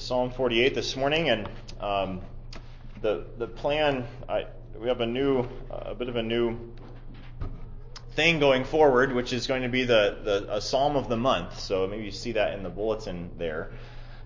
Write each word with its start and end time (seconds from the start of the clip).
Psalm 0.00 0.30
48 0.30 0.74
this 0.74 0.96
morning, 0.96 1.28
and 1.28 1.48
um, 1.80 2.20
the 3.00 3.26
the 3.36 3.46
plan. 3.46 4.06
I, 4.28 4.46
we 4.78 4.88
have 4.88 5.00
a 5.00 5.06
new, 5.06 5.40
uh, 5.70 5.90
a 5.90 5.94
bit 5.94 6.08
of 6.08 6.16
a 6.16 6.22
new 6.22 6.58
thing 8.14 8.38
going 8.38 8.64
forward, 8.64 9.12
which 9.12 9.32
is 9.32 9.46
going 9.46 9.62
to 9.62 9.68
be 9.68 9.84
the 9.84 10.18
the 10.24 10.56
a 10.56 10.60
psalm 10.60 10.96
of 10.96 11.08
the 11.08 11.16
month. 11.16 11.58
So 11.58 11.86
maybe 11.86 12.04
you 12.04 12.10
see 12.10 12.32
that 12.32 12.54
in 12.54 12.62
the 12.62 12.70
bulletin 12.70 13.30
there. 13.38 13.72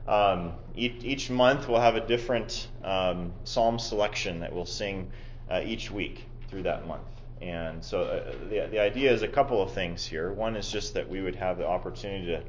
Um, 0.07 0.53
each, 0.77 1.03
each, 1.03 1.31
month 1.31 1.69
we'll 1.69 1.81
have 1.81 1.97
a 1.97 2.07
different 2.07 2.69
um, 2.85 3.33
psalm 3.43 3.81
selection 3.81 4.41
that 4.41 4.53
we'll 4.53 4.65
sing 4.65 5.11
uh, 5.51 5.63
each 5.65 5.91
week 5.91 6.25
through 6.49 6.63
that 6.63 6.87
month. 6.87 7.03
And 7.43 7.85
so 7.85 8.03
uh, 8.03 8.33
the 8.49 8.69
the 8.71 8.79
idea 8.79 9.13
is 9.13 9.23
a 9.23 9.29
couple 9.29 9.61
of 9.61 9.73
things 9.73 10.07
here. 10.07 10.33
One 10.33 10.55
is 10.55 10.71
just 10.71 10.95
that 10.95 11.09
we 11.09 11.21
would 11.21 11.37
have 11.37 11.59
the 11.59 11.67
opportunity 11.67 12.27
to 12.27 12.43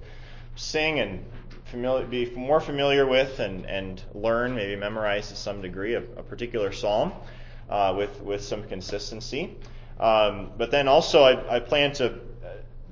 sing 0.55 0.99
and 0.99 1.25
familiar, 1.71 2.05
be 2.05 2.29
more 2.31 2.59
familiar 2.59 3.05
with 3.05 3.39
and, 3.39 3.65
and 3.65 4.01
learn, 4.13 4.55
maybe 4.55 4.75
memorize 4.75 5.29
to 5.29 5.35
some 5.35 5.61
degree, 5.61 5.93
a, 5.93 5.99
a 5.99 6.23
particular 6.23 6.71
psalm 6.71 7.13
uh, 7.69 7.93
with, 7.97 8.21
with 8.21 8.43
some 8.43 8.63
consistency. 8.63 9.55
Um, 9.99 10.51
but 10.57 10.71
then 10.71 10.87
also, 10.87 11.23
I, 11.23 11.57
I, 11.57 11.59
plan 11.59 11.91
to 11.93 12.11
uh, 12.11 12.47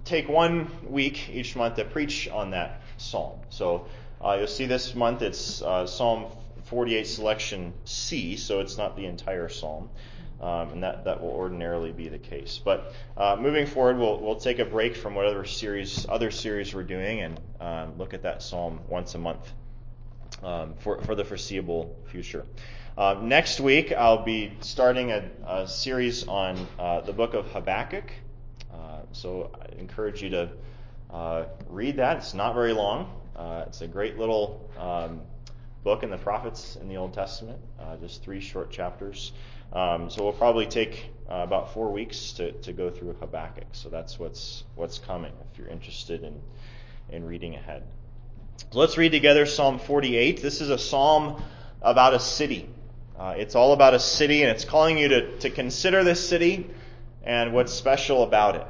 take 0.05 0.27
one 0.27 0.71
week 0.89 1.29
each 1.29 1.55
month 1.55 1.75
to 1.75 1.85
preach 1.85 2.27
on 2.27 2.51
that 2.51 2.81
psalm. 2.97 3.39
So 3.49 3.87
uh, 4.23 4.37
you'll 4.39 4.47
see 4.47 4.65
this 4.65 4.95
month 4.95 5.21
it's 5.21 5.61
uh, 5.61 5.85
Psalm 5.85 6.25
48 6.63 7.05
selection 7.05 7.73
C, 7.85 8.35
so 8.37 8.59
it's 8.59 8.77
not 8.77 8.95
the 8.95 9.05
entire 9.05 9.49
psalm. 9.49 9.89
Um, 10.41 10.73
and 10.73 10.83
that, 10.83 11.05
that 11.05 11.21
will 11.21 11.29
ordinarily 11.29 11.93
be 11.93 12.09
the 12.09 12.19
case. 12.19 12.59
But 12.63 12.93
uh, 13.15 13.37
moving 13.39 13.65
forward, 13.65 13.97
we'll, 13.97 14.19
we'll 14.19 14.35
take 14.35 14.59
a 14.59 14.65
break 14.65 14.95
from 14.95 15.15
whatever 15.15 15.45
series, 15.45 16.05
other 16.09 16.29
series 16.29 16.73
we're 16.75 16.83
doing, 16.83 17.21
and 17.21 17.39
um, 17.61 17.97
look 17.97 18.13
at 18.13 18.23
that 18.23 18.43
psalm 18.43 18.81
once 18.89 19.15
a 19.15 19.17
month 19.17 19.49
um, 20.43 20.73
for, 20.79 21.01
for 21.03 21.15
the 21.15 21.23
foreseeable 21.23 21.95
future. 22.07 22.45
Uh, 22.97 23.17
next 23.21 23.59
week, 23.59 23.91
I'll 23.91 24.23
be 24.23 24.53
starting 24.61 25.11
a, 25.11 25.29
a 25.45 25.67
series 25.67 26.27
on 26.27 26.67
uh, 26.79 27.01
the 27.01 27.11
book 27.11 27.33
of 27.33 27.45
Habakkuk. 27.47 28.09
Uh, 28.73 29.01
so 29.11 29.51
I 29.53 29.79
encourage 29.79 30.21
you 30.21 30.29
to 30.29 30.49
uh, 31.11 31.45
read 31.69 31.97
that. 31.97 32.17
It's 32.17 32.33
not 32.33 32.53
very 32.53 32.73
long. 32.73 33.21
Uh, 33.35 33.65
it's 33.67 33.81
a 33.81 33.87
great 33.87 34.17
little 34.17 34.69
um, 34.77 35.21
book 35.83 36.03
in 36.03 36.09
the 36.09 36.17
prophets 36.17 36.77
in 36.79 36.87
the 36.87 36.95
Old 36.95 37.13
Testament, 37.13 37.59
just 38.01 38.23
three 38.23 38.39
short 38.39 38.71
chapters. 38.71 39.33
Um, 39.73 40.09
so 40.09 40.23
we'll 40.23 40.33
probably 40.33 40.65
take 40.65 41.09
uh, 41.29 41.35
about 41.35 41.73
four 41.73 41.91
weeks 41.91 42.33
to, 42.33 42.51
to 42.51 42.73
go 42.73 42.89
through 42.89 43.13
Habakkuk. 43.13 43.67
So 43.73 43.89
that's 43.89 44.19
what's 44.19 44.63
what's 44.75 44.99
coming 44.99 45.33
if 45.51 45.57
you're 45.57 45.67
interested 45.67 46.23
in 46.23 46.39
in 47.09 47.25
reading 47.25 47.55
ahead. 47.55 47.83
So 48.71 48.79
let's 48.79 48.97
read 48.97 49.11
together 49.11 49.45
Psalm 49.45 49.79
48. 49.79 50.41
This 50.41 50.61
is 50.61 50.69
a 50.69 50.77
psalm 50.77 51.41
about 51.81 52.13
a 52.13 52.19
city. 52.19 52.69
Uh, 53.17 53.33
it's 53.37 53.55
all 53.55 53.73
about 53.73 53.93
a 53.93 53.99
city, 53.99 54.41
and 54.41 54.51
it's 54.51 54.65
calling 54.65 54.97
you 54.97 55.07
to, 55.07 55.37
to 55.39 55.49
consider 55.49 56.03
this 56.03 56.27
city 56.27 56.69
and 57.23 57.53
what's 57.53 57.73
special 57.73 58.23
about 58.23 58.55
it. 58.55 58.67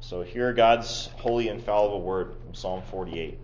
So 0.00 0.22
hear 0.22 0.52
God's 0.52 1.08
holy, 1.16 1.48
infallible 1.48 2.02
word 2.02 2.34
from 2.44 2.54
Psalm 2.54 2.82
48. 2.90 3.38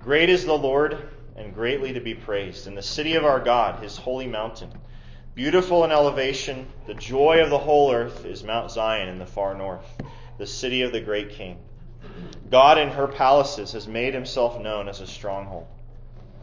Great 0.00 0.30
is 0.30 0.44
the 0.44 0.56
Lord 0.56 1.08
and 1.36 1.54
greatly 1.54 1.92
to 1.92 2.00
be 2.00 2.14
praised. 2.14 2.66
In 2.66 2.74
the 2.74 2.82
city 2.82 3.14
of 3.14 3.24
our 3.24 3.40
God, 3.40 3.82
his 3.82 3.96
holy 3.96 4.26
mountain, 4.26 4.70
beautiful 5.34 5.84
in 5.84 5.92
elevation, 5.92 6.66
the 6.86 6.94
joy 6.94 7.42
of 7.42 7.50
the 7.50 7.58
whole 7.58 7.92
earth 7.92 8.24
is 8.24 8.44
Mount 8.44 8.70
Zion 8.70 9.08
in 9.08 9.18
the 9.18 9.26
far 9.26 9.54
north, 9.54 9.86
the 10.38 10.46
city 10.46 10.82
of 10.82 10.92
the 10.92 11.00
great 11.00 11.30
king. 11.30 11.58
God 12.50 12.78
in 12.78 12.90
her 12.90 13.08
palaces 13.08 13.72
has 13.72 13.86
made 13.88 14.12
himself 14.12 14.60
known 14.60 14.88
as 14.88 15.00
a 15.00 15.06
stronghold. 15.06 15.66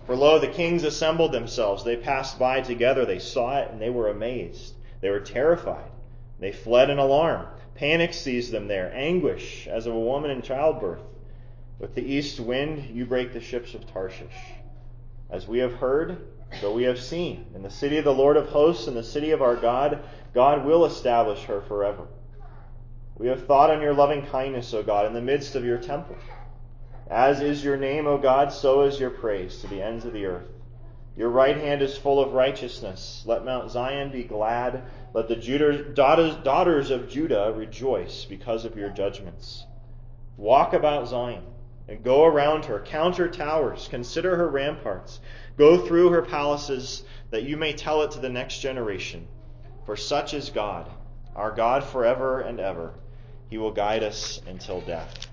For 0.05 0.15
lo, 0.15 0.39
the 0.39 0.47
kings 0.47 0.83
assembled 0.83 1.31
themselves. 1.31 1.83
They 1.83 1.95
passed 1.95 2.39
by 2.39 2.61
together. 2.61 3.05
They 3.05 3.19
saw 3.19 3.59
it 3.59 3.69
and 3.69 3.79
they 3.79 3.91
were 3.91 4.09
amazed. 4.09 4.73
They 5.01 5.11
were 5.11 5.19
terrified. 5.19 5.91
They 6.39 6.51
fled 6.51 6.89
in 6.89 6.97
alarm. 6.97 7.45
Panic 7.75 8.13
seized 8.13 8.51
them 8.51 8.67
there, 8.67 8.91
anguish 8.93 9.67
as 9.67 9.85
of 9.85 9.93
a 9.93 9.99
woman 9.99 10.31
in 10.31 10.41
childbirth. 10.41 11.03
With 11.77 11.95
the 11.95 12.01
east 12.01 12.39
wind, 12.39 12.89
you 12.95 13.05
break 13.05 13.33
the 13.33 13.39
ships 13.39 13.73
of 13.73 13.85
Tarshish. 13.85 14.33
As 15.29 15.47
we 15.47 15.59
have 15.59 15.73
heard, 15.73 16.17
so 16.59 16.73
we 16.73 16.83
have 16.83 16.99
seen. 16.99 17.45
In 17.53 17.61
the 17.61 17.69
city 17.69 17.97
of 17.97 18.05
the 18.05 18.13
Lord 18.13 18.35
of 18.35 18.49
hosts, 18.49 18.87
in 18.87 18.95
the 18.95 19.03
city 19.03 19.31
of 19.31 19.41
our 19.41 19.55
God, 19.55 19.99
God 20.33 20.65
will 20.65 20.85
establish 20.85 21.43
her 21.43 21.61
forever. 21.61 22.07
We 23.15 23.27
have 23.27 23.45
thought 23.45 23.69
on 23.69 23.81
your 23.81 23.93
loving 23.93 24.25
kindness, 24.25 24.73
O 24.73 24.81
God, 24.81 25.05
in 25.05 25.13
the 25.13 25.21
midst 25.21 25.55
of 25.55 25.65
your 25.65 25.77
temple. 25.77 26.15
As 27.09 27.41
is 27.41 27.63
your 27.63 27.77
name, 27.77 28.07
O 28.07 28.17
God, 28.17 28.51
so 28.51 28.81
is 28.81 28.99
your 28.99 29.09
praise 29.09 29.61
to 29.61 29.67
the 29.67 29.81
ends 29.81 30.05
of 30.05 30.13
the 30.13 30.25
earth. 30.25 30.47
Your 31.15 31.29
right 31.29 31.57
hand 31.57 31.81
is 31.81 31.97
full 31.97 32.19
of 32.19 32.33
righteousness. 32.33 33.23
Let 33.25 33.43
Mount 33.43 33.69
Zion 33.71 34.09
be 34.09 34.23
glad. 34.23 34.83
Let 35.13 35.27
the 35.27 35.35
daughters 35.93 36.89
of 36.91 37.09
Judah 37.09 37.53
rejoice 37.55 38.25
because 38.25 38.63
of 38.63 38.77
your 38.77 38.89
judgments. 38.89 39.65
Walk 40.37 40.73
about 40.73 41.07
Zion 41.07 41.43
and 41.89 42.03
go 42.03 42.23
around 42.23 42.65
her, 42.65 42.79
count 42.79 43.17
her 43.17 43.27
towers, 43.27 43.87
consider 43.89 44.35
her 44.35 44.47
ramparts, 44.47 45.19
go 45.57 45.85
through 45.87 46.09
her 46.09 46.21
palaces, 46.21 47.03
that 47.31 47.43
you 47.43 47.57
may 47.57 47.73
tell 47.73 48.03
it 48.03 48.11
to 48.11 48.19
the 48.19 48.29
next 48.29 48.59
generation. 48.59 49.27
For 49.85 49.95
such 49.95 50.35
is 50.35 50.51
God, 50.51 50.87
our 51.35 51.51
God 51.51 51.83
forever 51.83 52.41
and 52.41 52.59
ever. 52.59 52.93
He 53.49 53.57
will 53.57 53.71
guide 53.71 54.03
us 54.03 54.39
until 54.47 54.81
death. 54.81 55.27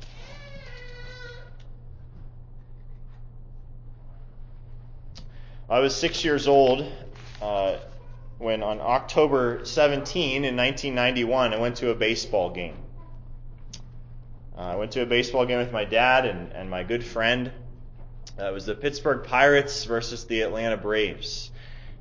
I 5.68 5.80
was 5.80 5.94
six 5.94 6.24
years 6.24 6.48
old 6.48 6.90
uh, 7.42 7.76
when, 8.38 8.62
on 8.62 8.80
October 8.80 9.62
17 9.64 10.44
in 10.44 10.56
1991, 10.56 11.52
I 11.52 11.58
went 11.58 11.76
to 11.76 11.90
a 11.90 11.94
baseball 11.94 12.50
game. 12.50 12.76
Uh, 14.56 14.60
I 14.60 14.76
went 14.76 14.92
to 14.92 15.02
a 15.02 15.06
baseball 15.06 15.44
game 15.44 15.58
with 15.58 15.72
my 15.72 15.84
dad 15.84 16.24
and, 16.24 16.52
and 16.52 16.70
my 16.70 16.82
good 16.82 17.04
friend. 17.04 17.52
Uh, 18.38 18.46
it 18.46 18.52
was 18.54 18.64
the 18.64 18.74
Pittsburgh 18.74 19.26
Pirates 19.26 19.84
versus 19.84 20.24
the 20.24 20.40
Atlanta 20.42 20.76
Braves. 20.76 21.50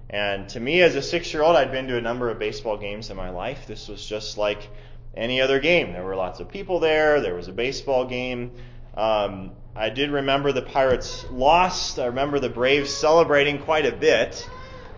And 0.09 0.47
to 0.49 0.59
me, 0.59 0.81
as 0.81 0.95
a 0.95 1.01
six 1.01 1.33
year 1.33 1.43
old, 1.43 1.55
I'd 1.55 1.71
been 1.71 1.87
to 1.87 1.97
a 1.97 2.01
number 2.01 2.29
of 2.29 2.39
baseball 2.39 2.77
games 2.77 3.09
in 3.09 3.17
my 3.17 3.29
life. 3.29 3.67
This 3.67 3.87
was 3.89 4.05
just 4.05 4.37
like 4.37 4.69
any 5.15 5.41
other 5.41 5.59
game. 5.59 5.91
There 5.91 6.03
were 6.03 6.15
lots 6.15 6.39
of 6.39 6.49
people 6.49 6.79
there, 6.79 7.19
there 7.19 7.35
was 7.35 7.47
a 7.47 7.53
baseball 7.53 8.05
game. 8.05 8.51
Um, 8.95 9.51
I 9.75 9.89
did 9.89 10.09
remember 10.09 10.53
the 10.53 10.61
Pirates 10.61 11.25
lost. 11.31 11.99
I 11.99 12.05
remember 12.05 12.39
the 12.39 12.49
Braves 12.49 12.93
celebrating 12.93 13.59
quite 13.59 13.85
a 13.85 13.91
bit 13.91 14.47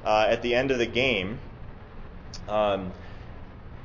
uh, 0.06 0.28
at 0.30 0.44
the 0.44 0.54
end 0.54 0.70
of 0.70 0.78
the 0.78 0.86
game. 0.86 1.40
Um, 2.48 2.92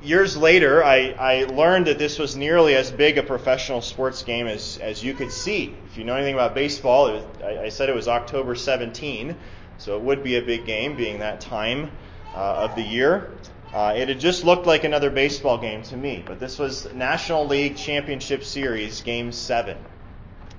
years 0.03 0.37
later, 0.37 0.85
I, 0.85 1.15
I 1.19 1.45
learned 1.45 1.87
that 1.87 1.99
this 1.99 2.19
was 2.19 2.37
nearly 2.37 2.75
as 2.75 2.91
big 2.91 3.19
a 3.19 3.23
professional 3.23 3.81
sports 3.81 4.23
game 4.23 4.47
as, 4.47 4.79
as 4.79 5.03
you 5.03 5.15
could 5.15 5.33
see. 5.33 5.75
If 5.87 5.97
you 5.97 6.05
know 6.05 6.15
anything 6.15 6.35
about 6.35 6.55
baseball, 6.55 7.13
was, 7.13 7.25
I, 7.43 7.65
I, 7.65 7.69
said 7.69 7.89
it 7.89 7.95
was 7.95 8.09
October 8.09 8.55
17, 8.55 9.37
so 9.79 9.97
it 9.97 10.03
would 10.03 10.23
be 10.23 10.37
a 10.37 10.43
big 10.43 10.67
game, 10.67 10.97
being 10.97 11.21
that 11.21 11.41
time 11.41 11.91
uh, 12.35 12.65
of 12.65 12.75
the 12.75 12.83
year. 12.83 13.33
Uh, 13.73 13.95
it 13.97 14.09
had 14.09 14.21
just 14.21 14.45
looked 14.45 14.67
like 14.67 14.85
another 14.85 15.11
baseball 15.11 15.57
game 15.57 15.83
to 15.83 15.97
me, 15.97 16.23
but 16.27 16.39
this 16.39 16.59
was 16.59 16.93
National 16.93 17.47
League 17.47 17.77
Championship 17.77 18.45
Series, 18.45 19.01
Game 19.01 19.33
7. 19.33 19.77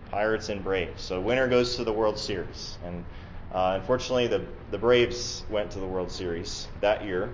Pirates 0.10 0.50
and 0.50 0.64
Braves. 0.64 1.02
So 1.02 1.20
winner 1.20 1.48
goes 1.48 1.76
to 1.78 1.84
the 1.84 1.92
World 1.92 2.20
Series. 2.20 2.78
And 2.86 3.04
uh, 3.52 3.80
unfortunately, 3.80 4.28
the, 4.28 4.46
the 4.70 4.78
Braves 4.78 5.44
went 5.50 5.72
to 5.72 5.80
the 5.80 5.88
World 5.88 6.12
Series 6.12 6.68
that 6.82 7.04
year 7.04 7.34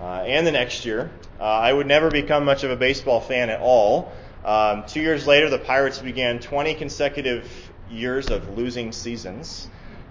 uh, 0.00 0.24
and 0.26 0.46
the 0.46 0.52
next 0.52 0.84
year. 0.84 1.10
Uh, 1.40 1.44
I 1.44 1.72
would 1.72 1.86
never 1.86 2.10
become 2.10 2.44
much 2.44 2.64
of 2.64 2.70
a 2.70 2.76
baseball 2.76 3.20
fan 3.20 3.50
at 3.50 3.60
all. 3.60 4.12
Um, 4.44 4.84
two 4.86 5.00
years 5.00 5.26
later, 5.26 5.50
the 5.50 5.58
Pirates 5.58 5.98
began 5.98 6.40
20 6.40 6.74
consecutive 6.74 7.50
years 7.90 8.30
of 8.30 8.56
losing 8.56 8.92
seasons. 8.92 9.68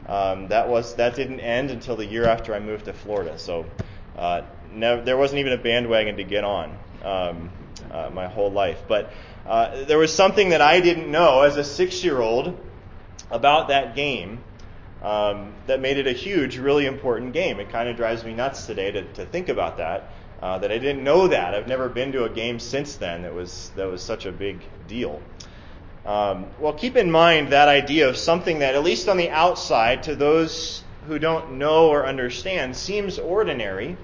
Um, 0.07 0.47
that 0.49 0.69
was 0.69 0.95
that 0.95 1.15
didn't 1.15 1.41
end 1.41 1.69
until 1.69 1.95
the 1.95 2.05
year 2.05 2.25
after 2.25 2.53
I 2.53 2.59
moved 2.59 2.85
to 2.85 2.93
Florida. 2.93 3.37
So 3.37 3.65
uh, 4.17 4.41
never, 4.71 5.01
there 5.01 5.17
wasn't 5.17 5.39
even 5.39 5.53
a 5.53 5.57
bandwagon 5.57 6.17
to 6.17 6.23
get 6.23 6.43
on 6.43 6.77
um, 7.03 7.49
uh, 7.91 8.09
my 8.13 8.27
whole 8.27 8.51
life. 8.51 8.83
But 8.87 9.11
uh, 9.45 9.83
there 9.85 9.97
was 9.97 10.13
something 10.13 10.49
that 10.49 10.61
I 10.61 10.79
didn't 10.79 11.11
know 11.11 11.41
as 11.41 11.57
a 11.57 11.63
six-year-old 11.63 12.57
about 13.29 13.67
that 13.69 13.95
game 13.95 14.39
um, 15.01 15.53
that 15.67 15.79
made 15.79 15.97
it 15.97 16.07
a 16.07 16.11
huge, 16.11 16.57
really 16.57 16.85
important 16.85 17.33
game. 17.33 17.59
It 17.59 17.69
kind 17.69 17.87
of 17.87 17.95
drives 17.95 18.23
me 18.23 18.33
nuts 18.33 18.65
today 18.65 18.91
to, 18.91 19.03
to 19.13 19.25
think 19.25 19.49
about 19.49 19.77
that. 19.77 20.11
Uh, 20.41 20.59
that 20.59 20.71
I 20.71 20.77
didn't 20.77 21.03
know 21.03 21.27
that. 21.29 21.55
I've 21.55 21.67
never 21.67 21.89
been 21.89 22.11
to 22.11 22.25
a 22.25 22.29
game 22.29 22.59
since 22.59 22.95
then 22.95 23.23
that 23.23 23.33
was 23.33 23.71
that 23.75 23.89
was 23.89 24.03
such 24.03 24.27
a 24.27 24.31
big 24.31 24.59
deal. 24.87 25.19
Um, 26.05 26.45
well, 26.59 26.73
keep 26.73 26.95
in 26.95 27.11
mind 27.11 27.49
that 27.49 27.67
idea 27.67 28.07
of 28.07 28.15
something 28.15 28.59
that, 28.59 28.75
at 28.75 28.83
least 28.83 29.09
on 29.09 29.17
the 29.17 29.29
outside, 29.29 30.03
to 30.03 30.15
those 30.15 30.83
who 31.07 31.19
don't 31.19 31.57
know 31.57 31.89
or 31.89 32.05
understand, 32.05 32.77
seems 32.77 33.19
ordinary, 33.19 33.97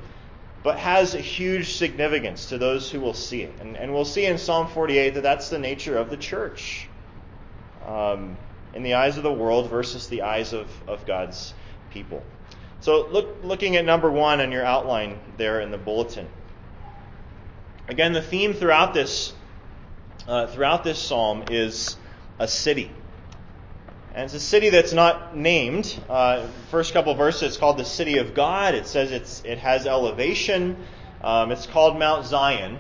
but 0.64 0.80
has 0.80 1.16
a 1.16 1.20
huge 1.20 1.76
significance 1.76 2.48
to 2.48 2.58
those 2.58 2.92
who 2.92 3.00
will 3.00 3.14
see 3.14 3.44
it. 3.44 3.54
And, 3.62 3.78
and 3.78 3.94
we'll 3.94 4.04
see 4.04 4.26
in 4.26 4.38
Psalm 4.38 4.68
48 4.68 5.14
that 5.14 5.22
that's 5.22 5.50
the 5.50 5.60
nature 5.60 5.98
of 5.98 6.10
the 6.10 6.18
church. 6.18 6.90
Um, 7.86 8.38
in 8.74 8.84
the 8.84 8.96
eyes 8.96 9.18
of 9.18 9.24
the 9.24 9.34
world 9.34 9.70
versus 9.70 10.08
the 10.08 10.24
eyes 10.24 10.54
of, 10.54 10.68
of 10.88 11.06
God's 11.06 11.54
people. 11.92 12.24
So, 12.80 13.08
look, 13.08 13.38
looking 13.44 13.76
at 13.78 13.86
number 13.86 14.12
one 14.12 14.42
on 14.42 14.52
your 14.52 14.66
outline 14.66 15.20
there 15.38 15.62
in 15.62 15.72
the 15.72 15.78
bulletin. 15.78 16.28
Again, 17.88 18.14
the 18.14 18.22
theme 18.22 18.54
throughout 18.54 18.94
this, 18.94 19.34
uh, 20.28 20.48
throughout 20.48 20.84
this 20.84 21.00
psalm 21.00 21.46
is 21.50 21.96
a 22.40 22.48
city. 22.48 22.92
And 24.14 24.26
it's 24.26 24.34
a 24.34 24.40
city 24.40 24.70
that's 24.70 24.94
not 24.94 25.36
named. 25.36 26.00
Uh, 26.10 26.48
first 26.70 26.94
couple 26.94 27.14
verses, 27.16 27.44
it's 27.44 27.58
called 27.58 27.78
the 27.78 27.86
city 27.86 28.18
of 28.20 28.34
God. 28.34 28.76
It 28.76 28.86
says 28.86 29.12
it's, 29.12 29.42
it 29.44 29.58
has 29.58 29.88
elevation. 29.88 30.78
Um, 31.22 31.52
it's 31.52 31.66
called 31.66 31.98
Mount 31.98 32.26
Zion. 32.26 32.80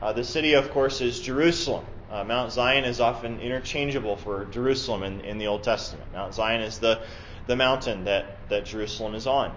Uh, 0.00 0.12
the 0.12 0.24
city, 0.24 0.54
of 0.54 0.70
course, 0.70 1.00
is 1.00 1.20
Jerusalem. 1.20 1.84
Uh, 2.12 2.22
Mount 2.24 2.52
Zion 2.52 2.84
is 2.84 3.00
often 3.00 3.40
interchangeable 3.40 4.16
for 4.16 4.44
Jerusalem 4.44 5.02
in, 5.02 5.22
in 5.22 5.38
the 5.38 5.46
Old 5.46 5.62
Testament. 5.62 6.12
Mount 6.12 6.34
Zion 6.34 6.60
is 6.60 6.78
the, 6.78 7.00
the 7.46 7.56
mountain 7.56 8.04
that, 8.04 8.36
that 8.50 8.66
Jerusalem 8.66 9.14
is 9.14 9.26
on. 9.26 9.56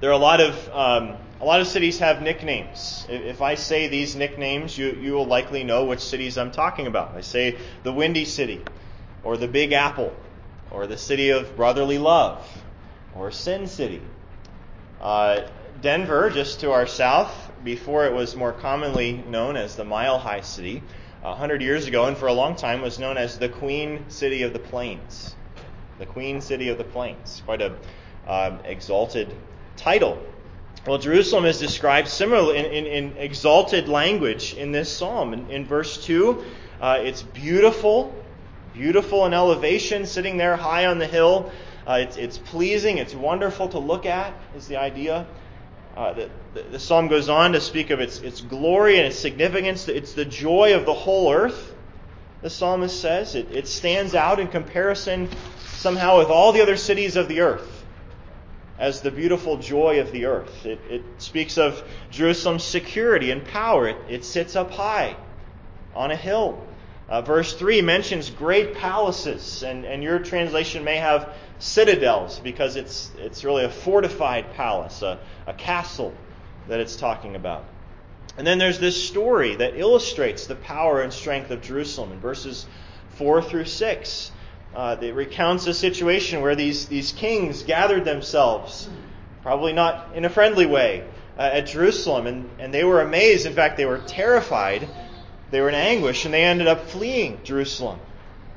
There 0.00 0.10
are 0.10 0.12
a 0.12 0.18
lot 0.18 0.42
of 0.42 0.68
um, 0.68 1.16
a 1.40 1.44
lot 1.44 1.60
of 1.60 1.66
cities 1.66 1.98
have 2.00 2.22
nicknames. 2.22 3.06
If 3.08 3.40
I 3.40 3.54
say 3.54 3.88
these 3.88 4.14
nicknames, 4.14 4.76
you 4.76 4.92
you 4.92 5.12
will 5.12 5.26
likely 5.26 5.64
know 5.64 5.86
which 5.86 6.00
cities 6.00 6.38
I'm 6.38 6.52
talking 6.52 6.86
about. 6.86 7.16
I 7.16 7.22
say 7.22 7.56
the 7.82 7.92
Windy 7.92 8.24
City, 8.24 8.62
or 9.24 9.36
the 9.36 9.48
Big 9.48 9.72
Apple, 9.72 10.14
or 10.70 10.86
the 10.86 10.98
City 10.98 11.30
of 11.30 11.56
Brotherly 11.56 11.98
Love, 11.98 12.46
or 13.16 13.32
Sin 13.32 13.66
City. 13.66 14.02
Uh, 15.00 15.48
Denver, 15.80 16.30
just 16.30 16.60
to 16.60 16.70
our 16.70 16.86
south, 16.86 17.50
before 17.64 18.06
it 18.06 18.12
was 18.12 18.36
more 18.36 18.52
commonly 18.52 19.12
known 19.28 19.56
as 19.56 19.74
the 19.74 19.84
Mile 19.84 20.18
High 20.18 20.42
City, 20.42 20.82
a 21.22 21.34
hundred 21.34 21.62
years 21.62 21.86
ago, 21.86 22.04
and 22.06 22.16
for 22.16 22.26
a 22.28 22.32
long 22.32 22.56
time 22.56 22.80
was 22.80 22.98
known 22.98 23.16
as 23.16 23.38
the 23.38 23.48
Queen 23.48 24.04
City 24.08 24.42
of 24.42 24.52
the 24.52 24.58
Plains. 24.58 25.34
The 25.98 26.06
Queen 26.06 26.40
City 26.40 26.68
of 26.68 26.78
the 26.78 26.84
Plains. 26.84 27.42
Quite 27.44 27.60
a 27.60 27.74
um, 28.26 28.60
exalted 28.64 29.34
title. 29.76 30.18
Well, 30.86 30.98
Jerusalem 30.98 31.44
is 31.44 31.58
described 31.58 32.08
similarly 32.08 32.58
in, 32.58 32.64
in, 32.66 32.86
in 32.86 33.16
exalted 33.16 33.88
language 33.88 34.54
in 34.54 34.72
this 34.72 34.90
psalm. 34.90 35.32
In, 35.32 35.50
in 35.50 35.64
verse 35.66 36.02
2, 36.04 36.44
uh, 36.80 36.98
it's 37.02 37.22
beautiful, 37.22 38.14
beautiful 38.72 39.26
in 39.26 39.34
elevation, 39.34 40.06
sitting 40.06 40.36
there 40.36 40.56
high 40.56 40.86
on 40.86 40.98
the 40.98 41.06
hill. 41.06 41.50
Uh, 41.86 41.98
it's, 42.02 42.16
it's, 42.16 42.38
pleasing, 42.38 42.98
it's 42.98 43.14
wonderful 43.14 43.68
to 43.70 43.78
look 43.78 44.06
at, 44.06 44.32
is 44.56 44.68
the 44.68 44.76
idea. 44.76 45.26
Uh, 45.98 46.12
the, 46.12 46.30
the, 46.54 46.62
the, 46.62 46.78
psalm 46.78 47.08
goes 47.08 47.28
on 47.28 47.50
to 47.54 47.60
speak 47.60 47.90
of 47.90 47.98
its, 47.98 48.20
its 48.20 48.40
glory 48.40 48.98
and 48.98 49.06
its 49.08 49.18
significance. 49.18 49.88
It's 49.88 50.12
the 50.12 50.24
joy 50.24 50.76
of 50.76 50.86
the 50.86 50.94
whole 50.94 51.32
earth, 51.32 51.74
the 52.40 52.48
psalmist 52.48 53.00
says. 53.00 53.34
It, 53.34 53.50
it 53.50 53.66
stands 53.66 54.14
out 54.14 54.38
in 54.38 54.46
comparison 54.46 55.28
somehow 55.72 56.18
with 56.18 56.28
all 56.28 56.52
the 56.52 56.62
other 56.62 56.76
cities 56.76 57.16
of 57.16 57.26
the 57.26 57.40
earth 57.40 57.84
as 58.78 59.00
the 59.00 59.10
beautiful 59.10 59.56
joy 59.56 59.98
of 59.98 60.12
the 60.12 60.26
earth. 60.26 60.64
It, 60.64 60.78
it 60.88 61.02
speaks 61.18 61.58
of 61.58 61.82
Jerusalem's 62.12 62.62
security 62.62 63.32
and 63.32 63.44
power. 63.44 63.88
It, 63.88 63.96
it 64.08 64.24
sits 64.24 64.54
up 64.54 64.70
high 64.70 65.16
on 65.96 66.12
a 66.12 66.16
hill. 66.16 66.64
Uh, 67.08 67.22
verse 67.22 67.54
3 67.54 67.80
mentions 67.80 68.28
great 68.28 68.74
palaces, 68.74 69.62
and, 69.62 69.86
and 69.86 70.02
your 70.02 70.18
translation 70.18 70.84
may 70.84 70.96
have 70.96 71.32
citadels 71.58 72.38
because 72.40 72.76
it's, 72.76 73.10
it's 73.16 73.44
really 73.44 73.64
a 73.64 73.70
fortified 73.70 74.52
palace, 74.52 75.00
a, 75.00 75.18
a 75.46 75.54
castle 75.54 76.12
that 76.68 76.80
it's 76.80 76.96
talking 76.96 77.34
about. 77.34 77.64
And 78.36 78.46
then 78.46 78.58
there's 78.58 78.78
this 78.78 79.02
story 79.02 79.56
that 79.56 79.76
illustrates 79.76 80.46
the 80.46 80.54
power 80.54 81.00
and 81.00 81.12
strength 81.12 81.50
of 81.50 81.62
Jerusalem 81.62 82.12
in 82.12 82.20
verses 82.20 82.66
4 83.16 83.42
through 83.42 83.64
6. 83.64 84.32
Uh, 84.74 84.96
it 85.00 85.14
recounts 85.14 85.66
a 85.66 85.74
situation 85.74 86.42
where 86.42 86.54
these, 86.54 86.86
these 86.86 87.12
kings 87.12 87.62
gathered 87.62 88.04
themselves, 88.04 88.88
probably 89.42 89.72
not 89.72 90.14
in 90.14 90.24
a 90.24 90.30
friendly 90.30 90.66
way, 90.66 91.04
uh, 91.38 91.42
at 91.42 91.66
Jerusalem, 91.66 92.26
and, 92.26 92.50
and 92.58 92.72
they 92.72 92.84
were 92.84 93.00
amazed. 93.00 93.46
In 93.46 93.54
fact, 93.54 93.76
they 93.76 93.86
were 93.86 93.98
terrified. 94.06 94.88
They 95.50 95.60
were 95.60 95.68
in 95.68 95.74
anguish, 95.74 96.24
and 96.24 96.34
they 96.34 96.44
ended 96.44 96.66
up 96.66 96.88
fleeing 96.88 97.40
Jerusalem 97.44 98.00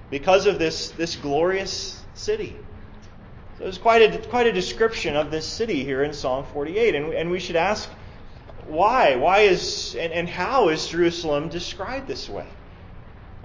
because 0.09 0.45
of 0.45 0.59
this, 0.59 0.89
this 0.91 1.15
glorious 1.15 2.01
city. 2.13 2.55
So 3.57 3.63
there's 3.63 3.77
quite 3.77 4.01
a, 4.01 4.17
quite 4.27 4.47
a 4.47 4.51
description 4.51 5.15
of 5.15 5.31
this 5.31 5.45
city 5.45 5.83
here 5.83 6.03
in 6.03 6.13
Psalm 6.13 6.45
48, 6.53 6.95
and, 6.95 7.13
and 7.13 7.31
we 7.31 7.39
should 7.39 7.55
ask 7.55 7.89
why? 8.67 9.15
Why 9.15 9.39
is, 9.39 9.95
and, 9.95 10.13
and 10.13 10.29
how 10.29 10.69
is 10.69 10.87
Jerusalem 10.87 11.49
described 11.49 12.07
this 12.07 12.29
way? 12.29 12.47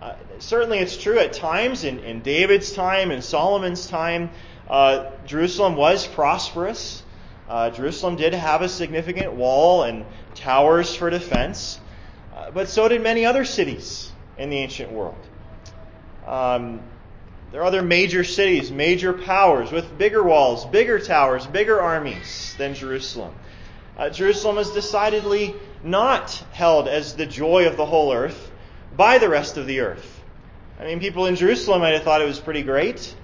Uh, 0.01 0.15
certainly, 0.39 0.79
it's 0.79 0.97
true 0.97 1.19
at 1.19 1.33
times, 1.33 1.85
in, 1.85 1.99
in 2.01 2.21
David's 2.21 2.73
time, 2.73 3.11
in 3.11 3.23
Solomon's 3.23 3.87
time, 3.87 4.31
uh, 4.69 5.11
Jerusalem 5.25 5.75
was 5.75 6.07
prosperous. 6.07 7.03
Uh, 7.49 7.71
Jerusalem 7.71 8.17
did 8.17 8.35
have 8.35 8.63
a 8.63 8.69
significant 8.69 9.33
wall 9.33 9.85
and 9.85 10.05
towers 10.35 10.95
for 10.95 11.09
defense, 11.09 11.81
uh, 12.37 12.51
but 12.51 12.69
so 12.69 12.87
did 12.87 13.03
many 13.03 13.25
other 13.25 13.45
cities 13.45 14.13
in 14.37 14.51
the 14.51 14.59
ancient 14.59 14.93
world. 14.93 15.17
Um, 16.27 16.81
there 17.51 17.63
are 17.63 17.65
other 17.65 17.83
major 17.83 18.25
cities, 18.25 18.71
major 18.71 19.13
powers 19.13 19.73
with 19.73 19.97
bigger 19.97 20.23
walls, 20.23 20.67
bigger 20.67 20.99
towers, 20.99 21.47
bigger 21.47 21.81
armies 21.81 22.55
than 22.59 22.75
Jerusalem. 22.75 23.35
Uh, 23.97 24.11
Jerusalem 24.11 24.59
is 24.59 24.71
decidedly 24.71 25.55
not 25.83 26.31
held 26.53 26.89
as 26.89 27.15
the 27.15 27.25
joy 27.25 27.67
of 27.67 27.79
the 27.79 27.87
whole 27.87 28.13
earth 28.13 28.51
by 28.95 29.17
the 29.17 29.29
rest 29.29 29.57
of 29.57 29.67
the 29.67 29.81
earth. 29.81 30.21
I 30.79 30.85
mean, 30.85 31.01
people 31.01 31.25
in 31.27 31.37
Jerusalem 31.37 31.81
might 31.81 31.95
have 31.95 32.03
thought 32.03 32.21
it 32.21 32.27
was 32.27 32.39
pretty 32.39 32.63
great, 32.63 33.15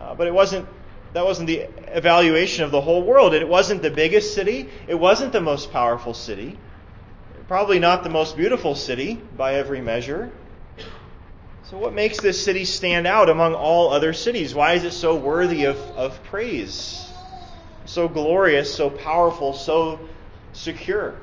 uh, 0.00 0.14
but 0.14 0.26
it 0.26 0.32
wasn't. 0.32 0.66
That 1.14 1.24
wasn't 1.24 1.46
the 1.46 1.66
evaluation 1.96 2.64
of 2.64 2.70
the 2.70 2.82
whole 2.82 3.02
world. 3.02 3.32
It 3.32 3.48
wasn't 3.48 3.80
the 3.80 3.90
biggest 3.90 4.34
city. 4.34 4.68
It 4.86 4.94
wasn't 4.94 5.32
the 5.32 5.40
most 5.40 5.72
powerful 5.72 6.12
city. 6.12 6.58
Probably 7.48 7.78
not 7.78 8.04
the 8.04 8.10
most 8.10 8.36
beautiful 8.36 8.74
city 8.74 9.14
by 9.36 9.54
every 9.54 9.80
measure. 9.80 10.30
So, 11.70 11.78
what 11.78 11.94
makes 11.94 12.20
this 12.20 12.42
city 12.42 12.66
stand 12.66 13.06
out 13.06 13.30
among 13.30 13.54
all 13.54 13.90
other 13.90 14.12
cities? 14.12 14.54
Why 14.54 14.74
is 14.74 14.84
it 14.84 14.92
so 14.92 15.16
worthy 15.16 15.64
of, 15.64 15.78
of 15.96 16.22
praise? 16.24 17.10
So 17.86 18.06
glorious, 18.06 18.74
so 18.74 18.90
powerful, 18.90 19.54
so 19.54 19.98
secure? 20.52 21.14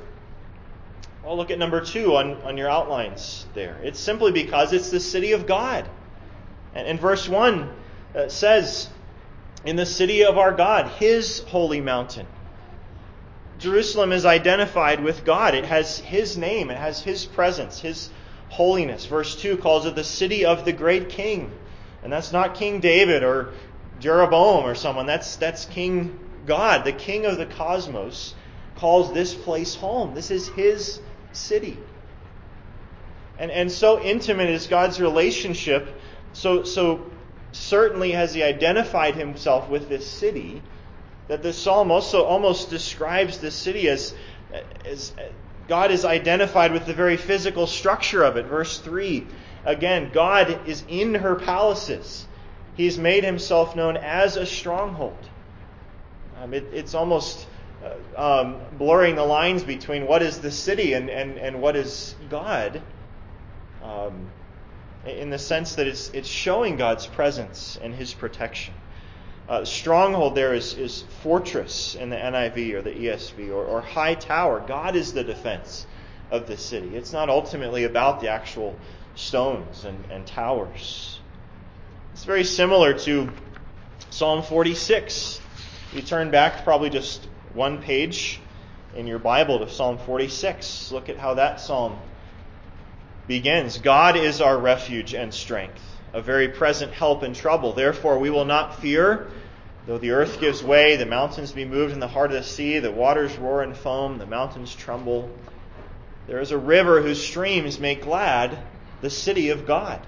Well, 1.24 1.38
look 1.38 1.52
at 1.52 1.60
number 1.60 1.82
two 1.82 2.16
on, 2.16 2.42
on 2.42 2.58
your 2.58 2.70
outlines 2.70 3.46
there. 3.54 3.80
It's 3.84 4.00
simply 4.00 4.32
because 4.32 4.74
it's 4.74 4.90
the 4.90 5.00
city 5.00 5.34
of 5.34 5.46
God. 5.46 5.88
And 6.74 6.88
in 6.88 6.98
verse 6.98 7.30
1, 7.30 7.72
it 8.16 8.32
says, 8.32 8.90
In 9.64 9.76
the 9.76 9.86
city 9.86 10.26
of 10.26 10.40
our 10.40 10.52
God, 10.52 10.88
his 10.88 11.40
holy 11.42 11.82
mountain. 11.82 12.26
Jerusalem 13.60 14.12
is 14.12 14.26
identified 14.26 15.04
with 15.04 15.24
God. 15.24 15.56
It 15.56 15.66
has 15.66 16.00
his 16.00 16.38
name, 16.38 16.70
it 16.70 16.78
has 16.78 17.02
his 17.02 17.26
presence, 17.26 17.80
his 17.80 18.10
holiness. 18.50 19.06
Verse 19.06 19.36
2 19.36 19.58
calls 19.58 19.86
it 19.86 19.96
the 19.96 20.04
city 20.04 20.46
of 20.46 20.66
the 20.66 20.74
great 20.74 21.10
king. 21.10 21.52
And 22.04 22.12
that's 22.12 22.32
not 22.32 22.56
King 22.56 22.80
David 22.80 23.24
or 23.24 23.54
Jeroboam 24.00 24.66
or 24.66 24.76
someone. 24.76 25.06
That's, 25.06 25.38
that's 25.38 25.66
King 25.66 26.20
God, 26.46 26.86
the 26.86 26.92
king 26.92 27.26
of 27.26 27.38
the 27.38 27.46
cosmos, 27.46 28.36
calls 28.76 29.14
this 29.14 29.34
place 29.34 29.76
home. 29.76 30.14
This 30.14 30.32
is 30.32 30.48
his 30.50 31.00
city. 31.32 31.78
And, 33.38 33.52
and 33.52 33.72
so 33.72 34.02
intimate 34.02 34.50
is 34.50 34.68
God's 34.68 35.02
relationship, 35.02 36.00
so, 36.34 36.64
so 36.64 37.10
certainly 37.52 38.12
has 38.12 38.34
he 38.34 38.44
identified 38.44 39.16
himself 39.16 39.70
with 39.70 39.90
this 39.90 40.10
city, 40.10 40.62
that 41.28 41.42
the 41.42 41.54
psalm 41.54 41.92
also 41.92 42.24
almost 42.24 42.70
describes 42.70 43.40
the 43.40 43.52
city 43.52 43.90
as, 43.90 44.14
as 44.86 45.14
God 45.68 45.92
is 45.92 46.06
identified 46.06 46.72
with 46.72 46.86
the 46.86 46.94
very 46.94 47.18
physical 47.18 47.68
structure 47.68 48.24
of 48.24 48.38
it. 48.38 48.46
Verse 48.46 48.80
3 48.80 49.26
again, 49.66 50.12
God 50.14 50.68
is 50.68 50.84
in 50.88 51.16
her 51.16 51.36
palaces. 51.36 52.28
He's 52.76 52.98
made 52.98 53.24
himself 53.24 53.76
known 53.76 53.98
as 53.98 54.38
a 54.38 54.46
stronghold. 54.46 55.18
Um, 56.42 56.54
it, 56.54 56.66
it's 56.74 56.94
almost 56.94 57.48
uh, 57.84 58.42
um, 58.42 58.58
blurring 58.78 59.16
the 59.16 59.24
lines 59.24 59.64
between 59.64 60.06
what 60.06 60.22
is 60.22 60.40
the 60.40 60.52
city 60.52 60.94
and, 60.94 61.10
and, 61.10 61.38
and 61.38 61.62
what 61.62 61.76
is 61.76 62.16
God, 62.30 62.82
um, 63.82 64.30
in 65.06 65.30
the 65.30 65.40
sense 65.40 65.76
that 65.76 65.88
it's, 65.88 66.10
it's 66.10 66.28
showing 66.28 66.76
God's 66.76 67.08
presence 67.08 67.80
and 67.82 67.96
His 67.96 68.14
protection. 68.14 68.74
Uh, 69.48 69.64
stronghold 69.64 70.36
there 70.36 70.54
is, 70.54 70.74
is 70.74 71.04
fortress 71.22 71.96
in 71.96 72.10
the 72.10 72.16
NIV 72.16 72.74
or 72.74 72.82
the 72.82 72.92
ESV 72.92 73.50
or, 73.50 73.64
or 73.64 73.82
high 73.82 74.16
tower. 74.16 74.64
God 74.66 74.96
is 74.96 75.14
the 75.14 75.24
defense 75.24 75.86
of 76.32 76.48
the 76.48 76.58
city. 76.58 76.96
It's 76.96 77.14
not 77.14 77.30
ultimately 77.30 77.84
about 77.84 78.22
the 78.22 78.30
actual 78.30 78.76
stones 79.14 79.86
and, 79.86 80.04
and 80.10 80.26
towers. 80.26 81.20
It's 82.14 82.24
very 82.24 82.44
similar 82.44 82.94
to 83.00 83.30
Psalm 84.10 84.42
46. 84.42 85.42
You 85.94 86.02
turn 86.02 86.32
back 86.32 86.64
probably 86.64 86.90
just 86.90 87.28
one 87.54 87.82
page 87.82 88.40
in 88.96 89.08
your 89.08 89.20
Bible 89.20 89.60
to 89.60 89.70
Psalm 89.70 89.98
46. 89.98 90.92
Look 90.92 91.10
at 91.10 91.18
how 91.18 91.36
that 91.36 91.60
psalm 91.60 92.00
begins. 93.28 93.78
God 93.78 94.16
is 94.16 94.42
our 94.42 94.58
refuge 94.58 95.14
and 95.14 95.34
strength, 95.34 95.82
a 96.16 96.22
very 96.22 96.48
present 96.48 96.94
help 96.94 97.24
in 97.24 97.34
trouble. 97.34 97.74
Therefore, 97.74 98.18
we 98.18 98.30
will 98.30 98.46
not 98.46 98.80
fear, 98.80 99.28
though 99.86 99.98
the 99.98 100.12
earth 100.12 100.40
gives 100.40 100.64
way, 100.64 100.96
the 100.96 101.06
mountains 101.06 101.52
be 101.52 101.66
moved 101.66 101.92
in 101.92 102.00
the 102.00 102.08
heart 102.08 102.32
of 102.32 102.38
the 102.38 102.44
sea, 102.44 102.80
the 102.80 102.90
waters 102.90 103.36
roar 103.38 103.62
and 103.62 103.76
foam, 103.76 104.18
the 104.18 104.26
mountains 104.26 104.74
tremble. 104.74 105.30
There 106.28 106.40
is 106.40 106.52
a 106.52 106.58
river 106.58 107.02
whose 107.02 107.22
streams 107.22 107.82
make 107.82 108.04
glad 108.04 108.58
the 109.02 109.10
city 109.10 109.50
of 109.50 109.68
God, 109.68 110.00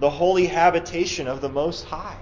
the 0.00 0.10
holy 0.10 0.46
habitation 0.46 1.28
of 1.28 1.40
the 1.40 1.48
Most 1.48 1.84
High. 1.84 2.18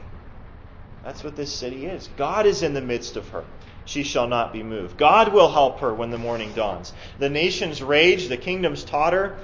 That's 1.03 1.25
what 1.25 1.35
this 1.35 1.53
city 1.53 1.87
is. 1.87 2.11
God 2.19 2.45
is 2.45 2.63
in 2.63 2.75
the 2.75 2.83
midst 2.83 3.17
of 3.17 3.27
her. 3.31 3.45
She 3.87 4.03
shall 4.03 4.29
not 4.29 4.53
be 4.53 4.63
moved. 4.63 4.99
God 4.99 5.33
will 5.33 5.51
help 5.51 5.81
her 5.81 5.95
when 5.95 6.11
the 6.11 6.19
morning 6.19 6.53
dawns. 6.53 6.93
The 7.19 7.31
nations 7.31 7.83
rage, 7.83 8.29
the 8.29 8.37
kingdoms 8.37 8.85
totter. 8.85 9.39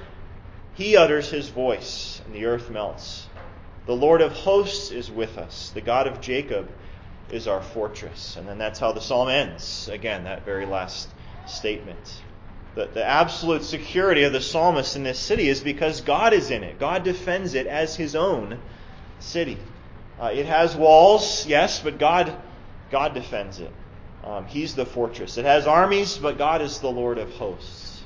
He 0.75 0.95
utters 0.95 1.31
his 1.31 1.49
voice, 1.49 2.21
and 2.27 2.35
the 2.35 2.45
earth 2.45 2.69
melts. 2.69 3.27
The 3.85 3.95
Lord 3.95 4.21
of 4.21 4.31
hosts 4.31 4.91
is 4.91 5.11
with 5.11 5.37
us. 5.37 5.71
The 5.73 5.81
God 5.81 6.07
of 6.07 6.21
Jacob 6.21 6.69
is 7.29 7.47
our 7.47 7.61
fortress. 7.61 8.35
And 8.35 8.47
then 8.47 8.57
that's 8.57 8.79
how 8.79 8.91
the 8.91 9.01
psalm 9.01 9.29
ends. 9.29 9.89
Again, 9.89 10.23
that 10.23 10.45
very 10.45 10.65
last 10.65 11.09
statement. 11.47 12.21
The, 12.75 12.87
the 12.87 13.05
absolute 13.05 13.63
security 13.63 14.23
of 14.23 14.33
the 14.33 14.41
psalmist 14.41 14.95
in 14.95 15.03
this 15.03 15.19
city 15.19 15.47
is 15.47 15.61
because 15.61 16.01
God 16.01 16.33
is 16.33 16.51
in 16.51 16.63
it. 16.63 16.79
God 16.79 17.03
defends 17.03 17.53
it 17.53 17.67
as 17.67 17.95
his 17.95 18.15
own 18.15 18.59
city. 19.19 19.57
Uh, 20.19 20.31
it 20.33 20.45
has 20.45 20.75
walls, 20.75 21.45
yes, 21.45 21.79
but 21.79 21.99
God, 21.99 22.35
God 22.91 23.13
defends 23.13 23.59
it. 23.59 23.71
Um, 24.23 24.45
he's 24.45 24.75
the 24.75 24.85
fortress. 24.85 25.37
It 25.37 25.45
has 25.45 25.67
armies, 25.67 26.17
but 26.17 26.37
God 26.37 26.61
is 26.61 26.79
the 26.79 26.91
Lord 26.91 27.17
of 27.17 27.31
hosts. 27.33 28.01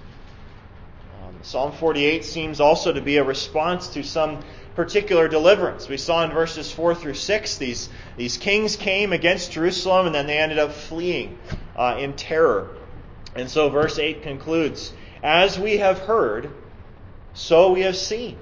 Um, 1.23 1.35
Psalm 1.41 1.71
48 1.71 2.25
seems 2.25 2.59
also 2.59 2.91
to 2.91 3.01
be 3.01 3.17
a 3.17 3.23
response 3.23 3.87
to 3.89 4.03
some 4.03 4.39
particular 4.75 5.27
deliverance. 5.27 5.87
We 5.87 5.97
saw 5.97 6.23
in 6.23 6.31
verses 6.31 6.71
4 6.71 6.95
through 6.95 7.15
6 7.15 7.57
these, 7.57 7.89
these 8.17 8.37
kings 8.37 8.75
came 8.75 9.13
against 9.13 9.51
Jerusalem 9.51 10.05
and 10.05 10.15
then 10.15 10.27
they 10.27 10.37
ended 10.37 10.59
up 10.59 10.73
fleeing 10.73 11.37
uh, 11.75 11.97
in 11.99 12.13
terror. 12.13 12.75
And 13.35 13.49
so 13.49 13.69
verse 13.69 13.99
8 13.99 14.23
concludes 14.23 14.93
As 15.23 15.59
we 15.59 15.77
have 15.77 15.99
heard, 15.99 16.51
so 17.33 17.71
we 17.71 17.81
have 17.81 17.95
seen. 17.95 18.37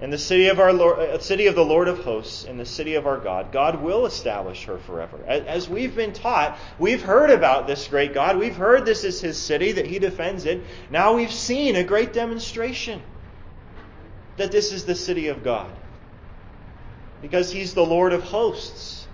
In 0.00 0.10
the 0.10 0.18
city 0.18 0.48
of 0.48 0.58
our 0.58 0.72
Lord, 0.72 0.98
uh, 0.98 1.18
city 1.20 1.46
of 1.46 1.54
the 1.54 1.64
Lord 1.64 1.86
of 1.88 2.00
hosts, 2.00 2.44
in 2.44 2.58
the 2.58 2.66
city 2.66 2.96
of 2.96 3.06
our 3.06 3.16
God, 3.16 3.52
God 3.52 3.80
will 3.80 4.06
establish 4.06 4.64
her 4.64 4.76
forever. 4.78 5.18
As 5.26 5.68
we've 5.68 5.94
been 5.94 6.12
taught, 6.12 6.58
we've 6.78 7.00
heard 7.00 7.30
about 7.30 7.66
this 7.66 7.86
great 7.86 8.12
God. 8.12 8.36
We've 8.36 8.56
heard 8.56 8.84
this 8.84 9.04
is 9.04 9.20
his 9.20 9.38
city, 9.38 9.72
that 9.72 9.86
he 9.86 10.00
defends 10.00 10.46
it. 10.46 10.62
Now 10.90 11.14
we've 11.14 11.32
seen 11.32 11.76
a 11.76 11.84
great 11.84 12.12
demonstration 12.12 13.00
that 14.36 14.50
this 14.50 14.72
is 14.72 14.84
the 14.84 14.94
city 14.94 15.28
of 15.28 15.42
God. 15.42 15.70
Because 17.22 17.50
he's 17.50 17.74
the 17.74 17.84
Lord 17.84 18.12
of 18.12 18.22
hosts. 18.22 19.06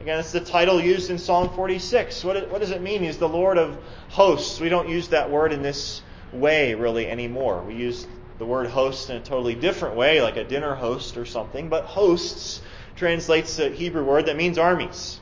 Again, 0.00 0.18
it's 0.18 0.32
the 0.32 0.40
title 0.40 0.80
used 0.80 1.10
in 1.10 1.18
Psalm 1.18 1.50
46. 1.50 2.24
What, 2.24 2.50
what 2.50 2.60
does 2.60 2.70
it 2.70 2.80
mean? 2.80 3.02
He's 3.02 3.18
the 3.18 3.28
Lord 3.28 3.58
of 3.58 3.78
hosts. 4.08 4.58
We 4.58 4.70
don't 4.70 4.88
use 4.88 5.08
that 5.08 5.30
word 5.30 5.52
in 5.52 5.62
this 5.62 6.00
way 6.32 6.74
really 6.74 7.06
anymore. 7.06 7.62
We 7.62 7.74
use 7.74 8.06
the 8.38 8.46
word 8.46 8.68
host 8.68 9.10
in 9.10 9.16
a 9.16 9.20
totally 9.20 9.54
different 9.54 9.96
way, 9.96 10.22
like 10.22 10.36
a 10.36 10.44
dinner 10.44 10.74
host 10.74 11.18
or 11.18 11.26
something. 11.26 11.68
But 11.68 11.84
hosts 11.84 12.62
translates 12.96 13.58
a 13.58 13.68
Hebrew 13.68 14.04
word 14.04 14.26
that 14.26 14.36
means 14.36 14.56
armies. 14.56 15.20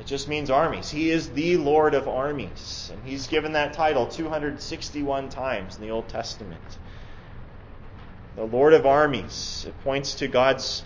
It 0.00 0.06
just 0.06 0.28
means 0.28 0.50
armies. 0.50 0.90
He 0.90 1.10
is 1.10 1.30
the 1.30 1.56
Lord 1.56 1.94
of 1.94 2.08
armies. 2.08 2.90
And 2.92 3.00
he's 3.04 3.28
given 3.28 3.52
that 3.52 3.74
title 3.74 4.08
261 4.08 5.28
times 5.28 5.76
in 5.76 5.82
the 5.82 5.90
Old 5.90 6.08
Testament 6.08 6.78
the 8.36 8.44
Lord 8.44 8.74
of 8.74 8.86
armies. 8.86 9.64
It 9.66 9.84
points 9.84 10.14
to 10.16 10.28
God's 10.28 10.82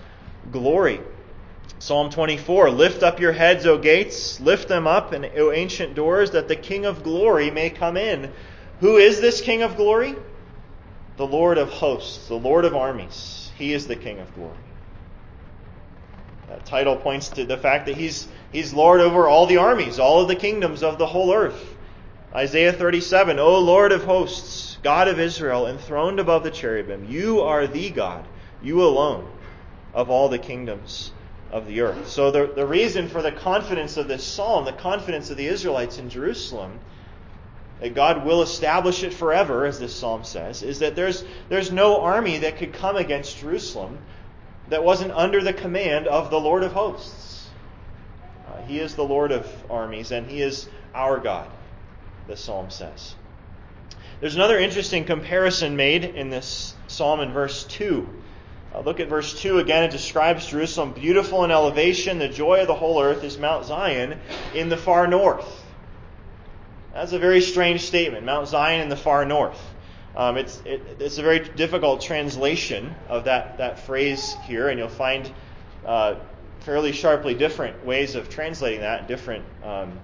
glory. 0.52 1.00
Psalm 1.78 2.10
24 2.10 2.70
Lift 2.70 3.02
up 3.02 3.20
your 3.20 3.32
heads, 3.32 3.66
O 3.66 3.78
gates, 3.78 4.40
lift 4.40 4.68
them 4.68 4.86
up, 4.86 5.12
and 5.12 5.24
O 5.36 5.52
ancient 5.52 5.94
doors, 5.94 6.32
that 6.32 6.48
the 6.48 6.56
King 6.56 6.86
of 6.86 7.02
glory 7.02 7.50
may 7.50 7.70
come 7.70 7.96
in. 7.96 8.32
Who 8.80 8.96
is 8.96 9.20
this 9.20 9.40
King 9.40 9.62
of 9.62 9.76
glory? 9.76 10.14
The 11.16 11.26
Lord 11.26 11.58
of 11.58 11.70
hosts, 11.70 12.28
the 12.28 12.34
Lord 12.34 12.64
of 12.64 12.74
armies. 12.74 13.50
He 13.56 13.72
is 13.72 13.86
the 13.86 13.96
King 13.96 14.20
of 14.20 14.32
glory. 14.34 14.54
That 16.48 16.64
title 16.64 16.96
points 16.96 17.28
to 17.30 17.44
the 17.44 17.58
fact 17.58 17.86
that 17.86 17.96
he's, 17.96 18.26
he's 18.52 18.72
Lord 18.72 19.00
over 19.00 19.28
all 19.28 19.46
the 19.46 19.58
armies, 19.58 19.98
all 19.98 20.20
of 20.22 20.28
the 20.28 20.36
kingdoms 20.36 20.82
of 20.82 20.98
the 20.98 21.06
whole 21.06 21.34
earth. 21.34 21.76
Isaiah 22.34 22.72
37, 22.72 23.38
O 23.38 23.58
Lord 23.58 23.90
of 23.90 24.04
hosts, 24.04 24.78
God 24.82 25.08
of 25.08 25.18
Israel, 25.18 25.66
enthroned 25.66 26.20
above 26.20 26.44
the 26.44 26.50
cherubim, 26.50 27.06
you 27.08 27.40
are 27.40 27.66
the 27.66 27.90
God, 27.90 28.26
you 28.62 28.82
alone, 28.82 29.30
of 29.94 30.10
all 30.10 30.28
the 30.28 30.38
kingdoms 30.38 31.12
of 31.50 31.66
the 31.66 31.80
earth. 31.80 32.08
So 32.08 32.30
the, 32.30 32.52
the 32.54 32.66
reason 32.66 33.08
for 33.08 33.22
the 33.22 33.32
confidence 33.32 33.96
of 33.96 34.08
this 34.08 34.24
psalm, 34.24 34.66
the 34.66 34.72
confidence 34.72 35.30
of 35.30 35.36
the 35.38 35.46
Israelites 35.46 35.98
in 35.98 36.10
Jerusalem, 36.10 36.78
that 37.80 37.94
God 37.94 38.24
will 38.24 38.42
establish 38.42 39.02
it 39.02 39.14
forever, 39.14 39.64
as 39.64 39.78
this 39.78 39.94
psalm 39.94 40.24
says, 40.24 40.62
is 40.62 40.80
that 40.80 40.96
there's, 40.96 41.24
there's 41.48 41.72
no 41.72 42.00
army 42.00 42.38
that 42.38 42.58
could 42.58 42.72
come 42.72 42.96
against 42.96 43.38
Jerusalem 43.38 43.98
that 44.68 44.84
wasn't 44.84 45.12
under 45.12 45.42
the 45.42 45.52
command 45.52 46.06
of 46.06 46.30
the 46.30 46.40
Lord 46.40 46.62
of 46.62 46.72
hosts. 46.72 47.48
Uh, 48.48 48.62
he 48.62 48.80
is 48.80 48.94
the 48.94 49.04
Lord 49.04 49.32
of 49.32 49.46
armies, 49.70 50.10
and 50.10 50.26
He 50.26 50.42
is 50.42 50.68
our 50.94 51.18
God, 51.18 51.48
the 52.28 52.36
psalm 52.36 52.70
says. 52.70 53.14
There's 54.20 54.36
another 54.36 54.58
interesting 54.58 55.04
comparison 55.04 55.76
made 55.76 56.04
in 56.04 56.30
this 56.30 56.74
psalm 56.86 57.20
in 57.20 57.32
verse 57.32 57.64
2. 57.64 58.08
Uh, 58.74 58.80
look 58.80 59.00
at 59.00 59.08
verse 59.08 59.40
2 59.40 59.58
again. 59.58 59.84
It 59.84 59.90
describes 59.90 60.46
Jerusalem 60.46 60.92
beautiful 60.92 61.44
in 61.44 61.50
elevation. 61.50 62.18
The 62.18 62.28
joy 62.28 62.60
of 62.60 62.66
the 62.66 62.74
whole 62.74 63.00
earth 63.00 63.24
is 63.24 63.38
Mount 63.38 63.64
Zion 63.64 64.18
in 64.54 64.68
the 64.68 64.76
far 64.76 65.06
north. 65.06 65.64
That's 66.92 67.12
a 67.12 67.18
very 67.18 67.40
strange 67.40 67.82
statement. 67.82 68.26
Mount 68.26 68.48
Zion 68.48 68.80
in 68.80 68.88
the 68.88 68.96
far 68.96 69.24
north. 69.24 69.60
Um, 70.16 70.36
it's, 70.36 70.60
it, 70.64 70.82
it's 70.98 71.18
a 71.18 71.22
very 71.22 71.38
difficult 71.38 72.00
translation 72.00 72.94
of 73.08 73.24
that, 73.24 73.58
that 73.58 73.78
phrase 73.78 74.34
here, 74.44 74.68
and 74.68 74.78
you'll 74.78 74.88
find 74.88 75.30
uh, 75.86 76.16
fairly 76.60 76.92
sharply 76.92 77.34
different 77.34 77.86
ways 77.86 78.16
of 78.16 78.28
translating 78.28 78.80
that 78.80 79.06
different, 79.06 79.44
um, 79.62 80.00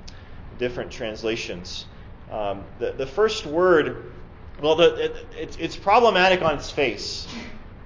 different 0.58 0.92
translations. 0.92 1.86
Um, 2.30 2.64
the, 2.78 2.92
the 2.92 3.06
first 3.06 3.46
word, 3.46 4.12
well, 4.60 4.76
the, 4.76 5.04
it, 5.04 5.26
it's, 5.36 5.56
it's 5.56 5.76
problematic 5.76 6.42
on 6.42 6.54
its 6.54 6.70
face 6.70 7.28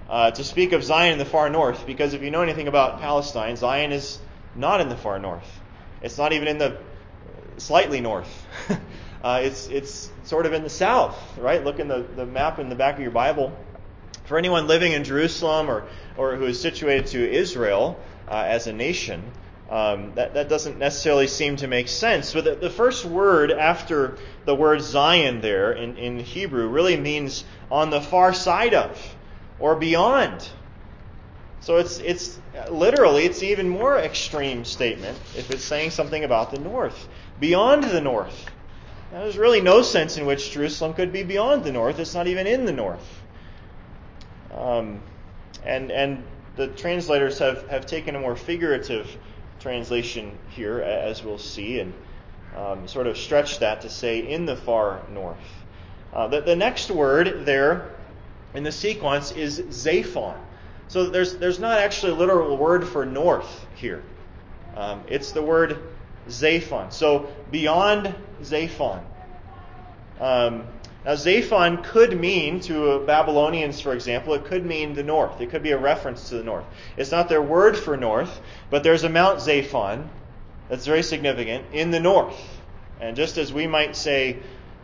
uh, 0.09 0.30
to 0.30 0.45
speak 0.45 0.73
of 0.73 0.83
Zion 0.83 1.12
in 1.12 1.18
the 1.18 1.25
far 1.25 1.50
north, 1.50 1.87
because 1.87 2.14
if 2.14 2.23
you 2.23 2.30
know 2.30 2.42
anything 2.42 2.68
about 2.68 3.00
Palestine, 3.00 3.57
Zion 3.57 3.92
is 3.92 4.18
not 4.54 4.80
in 4.80 4.88
the 4.88 4.97
far 4.97 5.18
north. 5.18 5.61
It's 6.00 6.16
not 6.16 6.33
even 6.33 6.49
in 6.49 6.59
the 6.59 6.78
slightly 7.59 8.00
north. 8.00 8.47
uh, 9.23 9.40
it's, 9.42 9.68
it's 9.68 10.11
sort 10.25 10.47
of 10.47 10.52
in 10.52 10.62
the 10.62 10.71
south, 10.71 11.16
right? 11.38 11.62
Look 11.62 11.78
in 11.78 11.88
the, 11.88 12.07
the 12.16 12.26
map 12.26 12.59
in 12.59 12.68
the 12.68 12.76
back 12.76 12.95
of 12.95 13.00
your 13.00 13.11
Bible. 13.11 13.57
For 14.25 14.38
anyone 14.38 14.66
living 14.66 14.92
in 14.92 15.04
Jerusalem 15.04 15.71
or, 15.71 15.85
or 16.16 16.37
who 16.37 16.45
is 16.45 16.61
situated 16.61 17.09
to 17.09 17.30
Israel 17.30 17.99
uh, 18.28 18.45
as 18.47 18.66
a 18.66 18.73
nation, 18.73 19.23
um, 19.69 20.15
that, 20.15 20.35
that 20.35 20.49
doesn't 20.49 20.79
necessarily 20.79 21.27
seem 21.27 21.57
to 21.57 21.67
make 21.67 21.89
sense. 21.89 22.33
But 22.33 22.45
the, 22.45 22.55
the, 22.55 22.71
first 22.71 23.05
word 23.05 23.51
after 23.51 24.17
the 24.47 24.55
word 24.55 24.81
Zion 24.81 25.43
there 25.43 25.73
in, 25.73 25.97
in 25.99 26.19
Hebrew 26.19 26.69
really 26.69 26.97
means 26.97 27.45
on 27.71 27.91
the 27.91 28.01
far 28.01 28.33
side 28.33 28.73
of 28.73 29.17
or 29.59 29.77
beyond. 29.77 30.49
So 31.61 31.77
it's, 31.77 31.99
it's 31.99 32.39
literally, 32.71 33.25
it's 33.25 33.43
even 33.43 33.69
more 33.69 33.99
extreme 33.99 34.65
statement 34.65 35.19
if 35.37 35.51
it's 35.51 35.65
saying 35.65 35.91
something 35.91 36.25
about 36.25 36.51
the 36.51 36.61
north. 36.61 37.09
Beyond 37.39 37.85
the 37.85 38.01
north. 38.01 38.47
Now, 39.13 39.21
there's 39.21 39.39
really 39.39 39.61
no 39.61 39.83
sense 39.83 40.17
in 40.17 40.25
which 40.25 40.51
Jerusalem 40.51 40.95
could 40.95 41.13
be 41.13 41.23
beyond 41.25 41.65
the 41.65 41.73
north. 41.73 41.99
It's 41.99 42.15
not 42.15 42.27
even 42.27 42.47
in 42.47 42.65
the 42.65 42.73
north. 42.73 43.23
Um, 44.55 45.03
and, 45.65 45.91
and 45.91 46.25
the 46.57 46.69
translators 46.69 47.39
have, 47.39 47.69
have 47.69 47.87
taken 47.87 48.17
a 48.17 48.21
more 48.21 48.37
figurative 48.37 49.15
translation 49.61 50.37
here, 50.50 50.81
as 50.81 51.23
we'll 51.23 51.38
see, 51.38 51.81
and 51.81 51.93
um, 52.57 52.88
sort 52.88 53.07
of 53.07 53.17
stretch 53.17 53.59
that 53.59 53.83
to 53.83 53.91
say 53.91 54.21
in 54.21 54.47
the 54.47 54.57
far 54.57 55.03
north. 55.12 55.37
Uh, 56.12 56.29
the, 56.29 56.41
the 56.41 56.57
next 56.57 56.91
word 56.91 57.45
there 57.45 57.91
in 58.55 58.62
the 58.62 58.73
sequence 58.73 59.33
is 59.33 59.61
Zaphon. 59.61 60.37
So 60.88 61.11
there's, 61.11 61.37
there's 61.37 61.59
not 61.59 61.79
actually 61.79 62.12
a 62.12 62.15
literal 62.15 62.57
word 62.57 62.88
for 62.88 63.05
north 63.05 63.67
here. 63.75 64.03
Um, 64.75 65.03
it's 65.07 65.33
the 65.33 65.43
word 65.43 65.79
Zaphon. 66.29 66.93
So 66.93 67.29
beyond 67.50 68.15
Zaphon. 68.43 69.03
Um, 70.19 70.67
now, 71.05 71.12
Zaphon 71.12 71.85
could 71.85 72.19
mean, 72.19 72.61
to 72.61 73.00
Babylonians, 73.07 73.81
for 73.81 73.95
example, 73.95 74.35
it 74.35 74.45
could 74.45 74.67
mean 74.67 74.95
the 74.95 75.02
north. 75.02 75.40
It 75.40 75.50
could 75.50 75.62
be 75.62 75.71
a 75.71 75.78
reference 75.78 76.28
to 76.31 76.37
the 76.37 76.43
north. 76.43 76.64
It's 76.97 77.12
not 77.12 77.28
their 77.28 77.40
word 77.40 77.76
for 77.76 77.97
north, 77.97 78.40
but 78.69 78.83
there's 78.83 79.05
a 79.05 79.09
Mount 79.09 79.38
Zaphon 79.38 80.09
that's 80.69 80.85
very 80.85 81.02
significant 81.02 81.67
in 81.73 81.93
the 81.93 82.00
north. 82.00 82.37
And 83.00 83.17
just 83.17 83.38
as 83.38 83.52
we 83.52 83.67
might 83.67 83.95
say, 83.95 84.38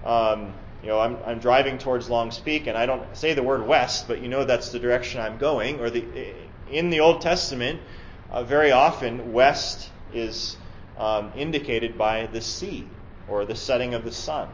um, 0.05 0.55
you 0.83 0.89
know, 0.89 1.01
I'm, 1.01 1.19
I'm, 1.27 1.41
driving 1.41 1.79
towards 1.79 2.09
Longs 2.09 2.39
Peak 2.39 2.69
and 2.69 2.79
I 2.79 2.87
don't 2.87 3.05
say 3.17 3.35
the 3.35 3.43
word 3.43 3.67
west, 3.67 4.07
but 4.07 4.23
you 4.23 4.29
know 4.29 4.45
that's 4.45 4.71
the 4.71 4.79
direction 4.79 5.21
I'm 5.21 5.39
going, 5.39 5.81
or 5.81 5.91
the, 5.91 6.05
in 6.71 6.91
the 6.91 7.01
Old 7.01 7.23
Testament, 7.23 7.81
uh, 8.31 8.45
very 8.45 8.71
often 8.71 9.33
west 9.33 9.91
is 10.13 10.57
um, 10.97 11.33
indicated 11.35 11.99
by 11.99 12.27
the 12.27 12.41
sea 12.41 12.87
or 13.29 13.45
the 13.45 13.57
setting 13.57 13.95
of 13.95 14.05
the 14.05 14.13
sun. 14.13 14.49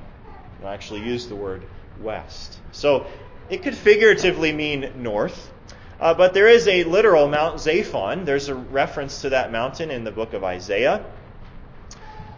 I 0.64 0.74
actually 0.74 1.00
use 1.02 1.26
the 1.26 1.36
word 1.36 1.62
west. 2.00 2.58
So 2.72 3.06
it 3.48 3.62
could 3.62 3.74
figuratively 3.74 4.52
mean 4.52 4.92
north, 4.96 5.52
uh, 5.98 6.14
but 6.14 6.34
there 6.34 6.48
is 6.48 6.68
a 6.68 6.84
literal 6.84 7.28
Mount 7.28 7.56
Zaphon. 7.56 8.24
There's 8.24 8.48
a 8.48 8.54
reference 8.54 9.22
to 9.22 9.30
that 9.30 9.52
mountain 9.52 9.90
in 9.90 10.04
the 10.04 10.10
book 10.10 10.32
of 10.32 10.44
Isaiah. 10.44 11.04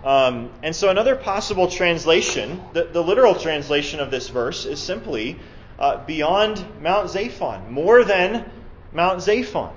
Um, 0.04 0.50
and 0.62 0.74
so 0.74 0.88
another 0.88 1.14
possible 1.14 1.68
translation, 1.68 2.60
the, 2.72 2.84
the, 2.84 3.02
literal 3.02 3.36
translation 3.36 4.00
of 4.00 4.10
this 4.10 4.28
verse 4.28 4.64
is 4.64 4.80
simply 4.80 5.38
uh, 5.78 6.04
beyond 6.04 6.64
Mount 6.80 7.08
Zaphon, 7.08 7.70
more 7.70 8.02
than 8.02 8.50
Mount 8.92 9.20
Zaphon. 9.20 9.72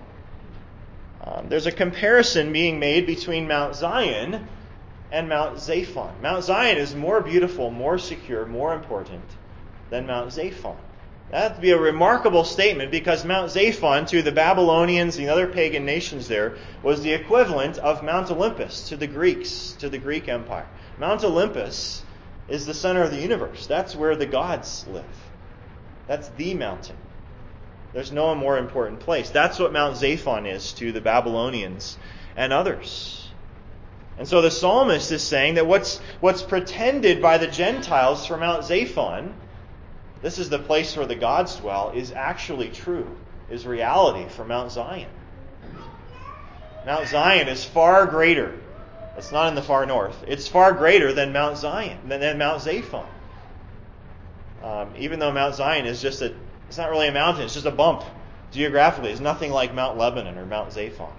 Um, 1.24 1.48
there's 1.50 1.68
a 1.68 1.72
comparison 1.72 2.52
being 2.54 2.80
made 2.80 3.06
between 3.06 3.48
Mount 3.48 3.75
Zion 3.75 4.48
and 5.12 5.30
Mount 5.30 5.58
Zaphon. 5.58 6.20
Mount 6.22 6.44
Zion 6.44 6.78
is 6.78 6.96
more 6.96 7.22
beautiful, 7.22 7.72
more 7.72 7.98
secure, 7.98 8.46
more 8.46 8.74
important 8.74 9.24
than 9.90 10.08
Mount 10.08 10.30
Zaphon. 10.32 10.78
That 11.32 11.54
would 11.54 11.62
be 11.62 11.72
a 11.72 11.80
remarkable 11.80 12.44
statement 12.44 12.92
because 12.92 13.26
Mount 13.26 13.52
Zaphon 13.52 14.08
to 14.10 14.22
the 14.22 14.32
Babylonians 14.32 15.18
and 15.18 15.28
the 15.28 15.32
other 15.32 15.48
pagan 15.48 15.86
nations 15.86 16.28
there 16.28 16.58
was 16.84 17.02
the 17.02 17.14
equivalent 17.14 17.78
of 17.80 18.04
Mount 18.04 18.30
Olympus 18.30 18.90
to 18.90 18.98
the 18.98 19.08
Greeks, 19.08 19.76
to 19.80 19.90
the 19.90 19.98
Greek 19.98 20.30
Empire. 20.30 20.68
Mount 21.00 21.24
Olympus 21.24 22.04
is 22.48 22.66
the 22.66 22.74
center 22.74 23.02
of 23.02 23.12
the 23.12 23.22
universe. 23.22 23.66
That's 23.66 23.96
where 23.96 24.16
the 24.16 24.28
gods 24.28 24.86
live. 24.88 25.04
That's 26.08 26.30
the 26.38 26.54
mountain. 26.54 26.98
There's 27.94 28.12
no 28.12 28.36
more 28.36 28.58
important 28.58 29.00
place. 29.00 29.30
That's 29.30 29.58
what 29.58 29.74
Mount 29.74 29.96
Zaphon 29.96 30.48
is 30.52 30.74
to 30.74 30.92
the 30.92 31.02
Babylonians 31.02 31.98
and 32.36 32.54
others. 32.54 33.25
And 34.18 34.28
so 34.28 34.42
the 34.42 34.52
psalmist 34.52 35.12
is 35.12 35.22
saying 35.22 35.56
that 35.56 35.68
what's, 35.68 36.00
what's 36.22 36.42
pretended 36.42 37.22
by 37.22 37.38
the 37.38 37.48
Gentiles 37.48 38.26
from 38.26 38.40
Mount 38.40 38.64
Zaphon, 38.64 39.34
this 40.22 40.40
is 40.40 40.50
the 40.50 40.60
place 40.60 40.96
where 40.96 41.06
the 41.06 41.16
gods 41.16 41.58
dwell, 41.58 41.92
is 41.94 42.12
actually 42.12 42.70
true, 42.70 43.08
is 43.50 43.66
reality 43.66 44.30
for 44.30 44.46
Mount 44.46 44.72
Zion. 44.72 45.10
Mount 46.86 47.08
Zion 47.08 47.48
is 47.48 47.66
far 47.66 48.06
greater. 48.06 48.58
It's 49.18 49.32
not 49.32 49.50
in 49.50 49.56
the 49.56 49.62
far 49.62 49.86
north. 49.86 50.24
It's 50.28 50.48
far 50.48 50.72
greater 50.72 51.14
than 51.14 51.34
Mount 51.34 51.58
Zion, 51.58 51.98
than, 52.08 52.22
than 52.22 52.38
Mount 52.38 52.62
Zaphon. 52.62 53.06
Um, 54.64 54.94
even 54.98 55.20
though 55.20 55.32
Mount 55.32 55.56
Zion 55.56 55.86
is 55.86 56.02
just 56.02 56.22
a 56.22 56.34
it's 56.68 56.78
not 56.78 56.90
really 56.90 57.08
a 57.08 57.12
mountain, 57.12 57.46
it's 57.46 57.54
just 57.54 57.66
a 57.66 57.72
bump. 57.72 58.04
Geographically, 58.52 59.12
it's 59.12 59.22
nothing 59.22 59.52
like 59.52 59.74
Mount 59.74 59.98
Lebanon 59.98 60.38
or 60.38 60.46
Mount 60.46 60.72
Zaphon. 60.72 61.12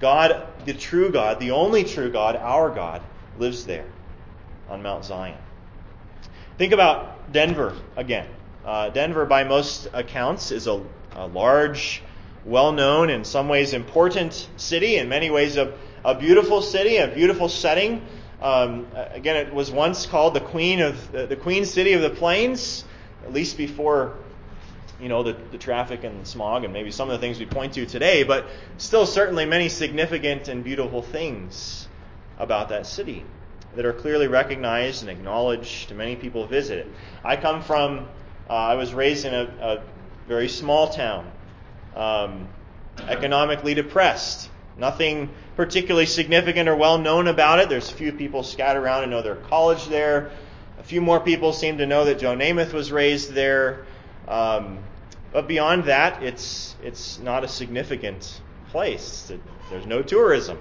God, 0.00 0.46
the 0.64 0.74
true 0.74 1.10
God, 1.10 1.40
the 1.40 1.52
only 1.52 1.84
true 1.84 2.10
God, 2.10 2.36
our 2.36 2.70
God, 2.70 3.02
lives 3.38 3.64
there 3.64 3.86
on 4.68 4.82
Mount 4.82 5.04
Zion. 5.04 5.38
Think 6.58 6.72
about 6.72 7.32
Denver 7.32 7.76
again. 7.96 8.28
Uh, 8.64 8.88
Denver, 8.90 9.26
by 9.26 9.44
most 9.44 9.88
accounts, 9.92 10.50
is 10.50 10.66
a, 10.66 10.82
a 11.14 11.26
large, 11.26 12.02
well 12.44 12.72
known, 12.72 13.10
in 13.10 13.24
some 13.24 13.48
ways 13.48 13.72
important 13.72 14.48
city, 14.56 14.96
in 14.96 15.08
many 15.08 15.30
ways 15.30 15.56
a, 15.56 15.74
a 16.04 16.14
beautiful 16.14 16.62
city, 16.62 16.96
a 16.96 17.08
beautiful 17.08 17.48
setting. 17.48 18.06
Um, 18.40 18.86
again, 18.94 19.36
it 19.36 19.54
was 19.54 19.70
once 19.70 20.06
called 20.06 20.34
the 20.34 20.40
Queen 20.40 20.80
of 20.80 21.12
the 21.12 21.36
Queen 21.36 21.64
City 21.64 21.92
of 21.92 22.02
the 22.02 22.10
Plains, 22.10 22.84
at 23.24 23.32
least 23.32 23.56
before 23.56 24.16
you 25.00 25.08
know, 25.08 25.22
the, 25.22 25.36
the 25.50 25.58
traffic 25.58 26.04
and 26.04 26.26
smog 26.26 26.64
and 26.64 26.72
maybe 26.72 26.90
some 26.90 27.10
of 27.10 27.20
the 27.20 27.26
things 27.26 27.38
we 27.38 27.46
point 27.46 27.74
to 27.74 27.86
today, 27.86 28.22
but 28.22 28.46
still 28.78 29.06
certainly 29.06 29.44
many 29.44 29.68
significant 29.68 30.48
and 30.48 30.62
beautiful 30.62 31.02
things 31.02 31.88
about 32.38 32.68
that 32.68 32.86
city 32.86 33.24
that 33.76 33.84
are 33.84 33.92
clearly 33.92 34.28
recognized 34.28 35.02
and 35.02 35.10
acknowledged 35.10 35.88
to 35.88 35.94
many 35.94 36.16
people 36.16 36.42
who 36.42 36.48
visit 36.48 36.78
it. 36.78 36.88
I 37.24 37.36
come 37.36 37.62
from, 37.62 38.08
uh, 38.48 38.52
I 38.52 38.74
was 38.74 38.94
raised 38.94 39.24
in 39.24 39.34
a, 39.34 39.42
a 39.60 39.82
very 40.28 40.48
small 40.48 40.88
town, 40.88 41.30
um, 41.96 42.48
economically 43.08 43.74
depressed. 43.74 44.50
Nothing 44.76 45.30
particularly 45.56 46.06
significant 46.06 46.68
or 46.68 46.76
well 46.76 46.98
known 46.98 47.28
about 47.28 47.60
it. 47.60 47.68
There's 47.68 47.90
a 47.90 47.94
few 47.94 48.12
people 48.12 48.42
scattered 48.42 48.80
around 48.82 49.02
and 49.02 49.10
know 49.10 49.22
their 49.22 49.36
college 49.36 49.86
there. 49.86 50.30
A 50.80 50.82
few 50.82 51.00
more 51.00 51.20
people 51.20 51.52
seem 51.52 51.78
to 51.78 51.86
know 51.86 52.04
that 52.06 52.18
Joe 52.18 52.34
Namath 52.36 52.72
was 52.72 52.90
raised 52.90 53.32
there. 53.32 53.86
Um, 54.28 54.78
but 55.32 55.48
beyond 55.48 55.84
that, 55.84 56.22
it's 56.22 56.76
it's 56.82 57.18
not 57.18 57.44
a 57.44 57.48
significant 57.48 58.40
place. 58.70 59.32
There's 59.70 59.86
no 59.86 60.02
tourism. 60.02 60.58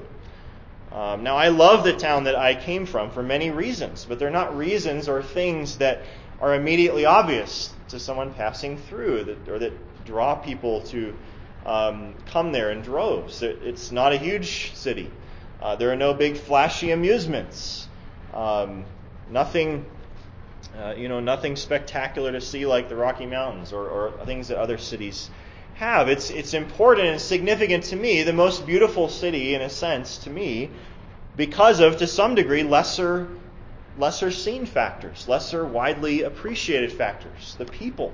Um, 0.91 1.23
now, 1.23 1.35
I 1.35 1.47
love 1.47 1.83
the 1.83 1.93
town 1.93 2.25
that 2.25 2.35
I 2.35 2.53
came 2.53 2.85
from 2.85 3.09
for 3.09 3.23
many 3.23 3.49
reasons, 3.49 4.05
but 4.05 4.19
they're 4.19 4.29
not 4.29 4.55
reasons 4.55 5.09
or 5.09 5.23
things 5.23 5.77
that 5.79 6.03
are 6.39 6.53
immediately 6.53 7.05
obvious 7.05 7.73
to 7.89 7.99
someone 7.99 8.33
passing 8.33 8.77
through 8.77 9.23
that, 9.23 9.49
or 9.49 9.57
that 9.59 9.73
draw 10.05 10.35
people 10.35 10.81
to 10.81 11.15
um, 11.65 12.13
come 12.27 12.51
there 12.51 12.71
in 12.71 12.81
droves. 12.81 13.41
It's 13.41 13.91
not 13.91 14.13
a 14.13 14.17
huge 14.17 14.75
city. 14.75 15.09
Uh, 15.61 15.75
there 15.75 15.91
are 15.91 15.95
no 15.95 16.13
big 16.13 16.37
flashy 16.37 16.91
amusements. 16.91 17.87
Um, 18.33 18.85
nothing 19.31 19.85
uh, 20.77 20.93
you 20.97 21.07
know, 21.07 21.19
nothing 21.19 21.55
spectacular 21.55 22.31
to 22.31 22.41
see 22.41 22.65
like 22.65 22.89
the 22.89 22.95
Rocky 22.95 23.25
Mountains 23.25 23.73
or, 23.73 23.87
or 23.87 24.25
things 24.25 24.47
that 24.47 24.57
other 24.57 24.77
cities 24.77 25.29
have. 25.75 26.09
It's, 26.09 26.29
it's 26.29 26.53
important 26.53 27.07
and 27.07 27.21
significant 27.21 27.85
to 27.85 27.95
me, 27.95 28.23
the 28.23 28.33
most 28.33 28.65
beautiful 28.65 29.09
city, 29.09 29.55
in 29.55 29.61
a 29.61 29.69
sense, 29.69 30.17
to 30.19 30.29
me, 30.29 30.69
because 31.35 31.79
of, 31.79 31.97
to 31.97 32.07
some 32.07 32.35
degree, 32.35 32.63
lesser, 32.63 33.27
lesser 33.97 34.31
seen 34.31 34.65
factors, 34.65 35.27
lesser 35.27 35.65
widely 35.65 36.23
appreciated 36.23 36.91
factors, 36.91 37.55
the 37.57 37.65
people 37.65 38.13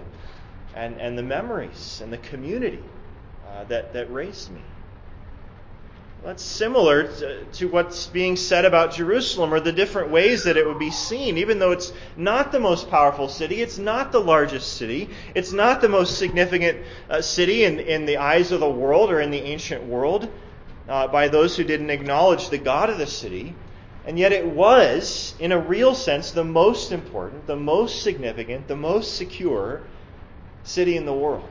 and, 0.76 1.00
and 1.00 1.18
the 1.18 1.24
memories 1.24 2.02
and 2.04 2.12
the 2.12 2.18
community 2.18 2.84
uh, 3.48 3.64
that, 3.66 3.94
that 3.94 4.12
raised 4.12 4.52
me. 4.52 4.62
That's 6.24 6.44
similar 6.44 7.04
to, 7.04 7.46
to, 7.46 7.68
what's 7.70 8.08
being 8.08 8.36
said 8.36 8.66
about 8.66 8.94
Jerusalem 8.94 9.54
or 9.54 9.62
the 9.62 9.72
different 9.72 10.12
ways 10.12 10.44
that 10.44 10.58
it 10.58 10.68
would 10.68 10.78
be 10.78 10.92
seen. 10.92 11.38
Even 11.38 11.60
though 11.60 11.72
it's 11.72 11.94
not 12.18 12.52
the 12.52 12.60
most 12.60 12.90
powerful 12.90 13.30
city, 13.30 13.62
it's 13.62 13.78
not 13.78 14.12
the 14.12 14.20
largest 14.20 14.74
city, 14.74 15.10
it's 15.34 15.54
not 15.54 15.80
the 15.80 15.88
most 15.88 16.18
significant 16.18 16.80
uh, 17.10 17.22
city 17.22 17.64
in, 17.64 17.80
in 17.80 18.06
the 18.06 18.18
eyes 18.18 18.52
of 18.52 18.60
the 18.60 18.70
world 18.70 19.12
or 19.12 19.22
in 19.22 19.32
the 19.32 19.42
ancient 19.42 19.86
world 19.86 20.30
uh, 20.90 21.08
by 21.08 21.30
those 21.30 21.56
who 21.56 21.64
didn't 21.64 21.90
acknowledge 21.90 22.50
the 22.50 22.58
God 22.58 22.90
of 22.90 22.98
the 22.98 23.08
city. 23.08 23.56
And 24.06 24.20
yet 24.20 24.34
it 24.34 24.46
was, 24.46 25.36
in 25.40 25.54
a 25.54 25.60
real 25.60 25.96
sense, 25.96 26.32
the 26.32 26.44
most 26.44 26.92
important, 26.92 27.48
the 27.48 27.56
most 27.56 28.02
significant, 28.02 28.68
the 28.68 28.76
most 28.76 29.16
secure 29.16 29.84
city 30.64 30.98
in 30.98 31.06
the 31.06 31.14
world. 31.14 31.50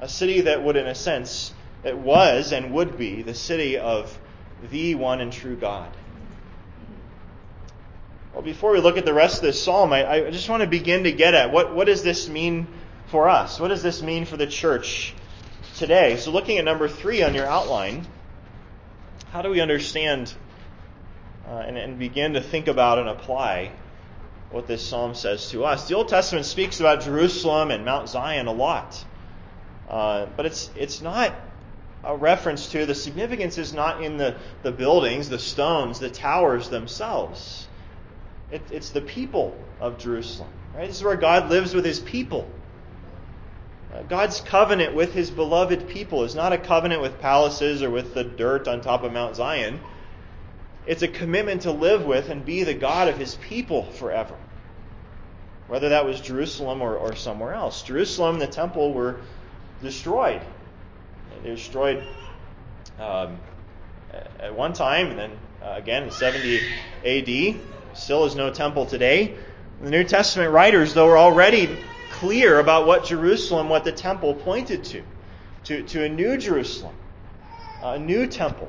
A 0.00 0.08
city 0.08 0.42
that 0.42 0.62
would, 0.62 0.76
in 0.76 0.86
a 0.86 0.94
sense, 0.94 1.54
it 1.84 1.96
was 1.96 2.52
and 2.52 2.72
would 2.72 2.98
be 2.98 3.22
the 3.22 3.34
city 3.34 3.78
of 3.78 4.18
the 4.70 4.94
one 4.94 5.20
and 5.20 5.32
true 5.32 5.56
God. 5.56 5.90
Well, 8.32 8.42
before 8.42 8.72
we 8.72 8.80
look 8.80 8.98
at 8.98 9.04
the 9.04 9.14
rest 9.14 9.36
of 9.36 9.42
this 9.42 9.62
psalm, 9.62 9.92
I, 9.92 10.26
I 10.26 10.30
just 10.30 10.48
want 10.48 10.62
to 10.62 10.68
begin 10.68 11.04
to 11.04 11.12
get 11.12 11.34
at 11.34 11.52
what, 11.52 11.74
what 11.74 11.86
does 11.86 12.02
this 12.02 12.28
mean 12.28 12.66
for 13.06 13.28
us? 13.28 13.58
What 13.58 13.68
does 13.68 13.82
this 13.82 14.02
mean 14.02 14.26
for 14.26 14.36
the 14.36 14.46
church 14.46 15.14
today? 15.76 16.16
So, 16.16 16.30
looking 16.32 16.58
at 16.58 16.64
number 16.64 16.86
three 16.86 17.22
on 17.22 17.34
your 17.34 17.46
outline, 17.46 18.06
how 19.30 19.40
do 19.40 19.48
we 19.48 19.60
understand 19.60 20.34
uh, 21.48 21.64
and, 21.66 21.78
and 21.78 21.98
begin 21.98 22.34
to 22.34 22.42
think 22.42 22.68
about 22.68 22.98
and 22.98 23.08
apply 23.08 23.72
what 24.50 24.66
this 24.66 24.86
psalm 24.86 25.14
says 25.14 25.50
to 25.52 25.64
us? 25.64 25.88
The 25.88 25.94
Old 25.94 26.08
Testament 26.08 26.44
speaks 26.44 26.78
about 26.78 27.02
Jerusalem 27.02 27.70
and 27.70 27.84
Mount 27.84 28.08
Zion 28.08 28.48
a 28.48 28.52
lot. 28.52 29.02
Uh, 29.88 30.26
but 30.36 30.46
it's 30.46 30.70
it's 30.76 31.00
not 31.00 31.32
a 32.06 32.16
reference 32.16 32.68
to, 32.68 32.86
the 32.86 32.94
significance 32.94 33.58
is 33.58 33.74
not 33.74 34.02
in 34.02 34.16
the, 34.16 34.36
the 34.62 34.70
buildings, 34.70 35.28
the 35.28 35.38
stones, 35.38 35.98
the 35.98 36.08
towers 36.08 36.68
themselves. 36.68 37.66
It, 38.50 38.62
it's 38.70 38.90
the 38.90 39.00
people 39.00 39.56
of 39.80 39.98
Jerusalem. 39.98 40.48
Right? 40.74 40.86
This 40.86 40.98
is 40.98 41.04
where 41.04 41.16
God 41.16 41.50
lives 41.50 41.74
with 41.74 41.84
his 41.84 41.98
people. 41.98 42.48
Uh, 43.92 44.02
God's 44.02 44.40
covenant 44.40 44.94
with 44.94 45.12
his 45.12 45.30
beloved 45.30 45.88
people 45.88 46.22
is 46.22 46.36
not 46.36 46.52
a 46.52 46.58
covenant 46.58 47.02
with 47.02 47.20
palaces 47.20 47.82
or 47.82 47.90
with 47.90 48.14
the 48.14 48.22
dirt 48.22 48.68
on 48.68 48.80
top 48.80 49.02
of 49.02 49.12
Mount 49.12 49.34
Zion. 49.34 49.80
It's 50.86 51.02
a 51.02 51.08
commitment 51.08 51.62
to 51.62 51.72
live 51.72 52.04
with 52.04 52.28
and 52.28 52.44
be 52.44 52.62
the 52.62 52.74
God 52.74 53.08
of 53.08 53.18
his 53.18 53.34
people 53.34 53.82
forever. 53.82 54.36
Whether 55.66 55.88
that 55.88 56.04
was 56.04 56.20
Jerusalem 56.20 56.80
or, 56.80 56.94
or 56.94 57.16
somewhere 57.16 57.52
else. 57.52 57.82
Jerusalem, 57.82 58.36
and 58.36 58.42
the 58.42 58.46
temple, 58.46 58.92
were 58.92 59.16
destroyed 59.82 60.42
they 61.42 61.50
destroyed 61.50 62.02
um, 62.98 63.38
at 64.40 64.54
one 64.54 64.72
time, 64.72 65.10
and 65.10 65.18
then 65.18 65.30
uh, 65.62 65.74
again 65.76 66.04
in 66.04 66.10
70 66.10 66.60
AD. 67.04 67.60
Still 67.94 68.24
is 68.26 68.34
no 68.34 68.50
temple 68.50 68.86
today. 68.86 69.36
The 69.82 69.90
New 69.90 70.04
Testament 70.04 70.52
writers, 70.52 70.94
though, 70.94 71.08
are 71.08 71.18
already 71.18 71.76
clear 72.12 72.58
about 72.58 72.86
what 72.86 73.04
Jerusalem, 73.04 73.68
what 73.68 73.84
the 73.84 73.92
temple 73.92 74.34
pointed 74.34 74.84
to. 74.84 75.02
to, 75.64 75.82
to 75.82 76.04
a 76.04 76.08
new 76.08 76.36
Jerusalem, 76.36 76.94
a 77.82 77.98
new 77.98 78.26
temple. 78.26 78.68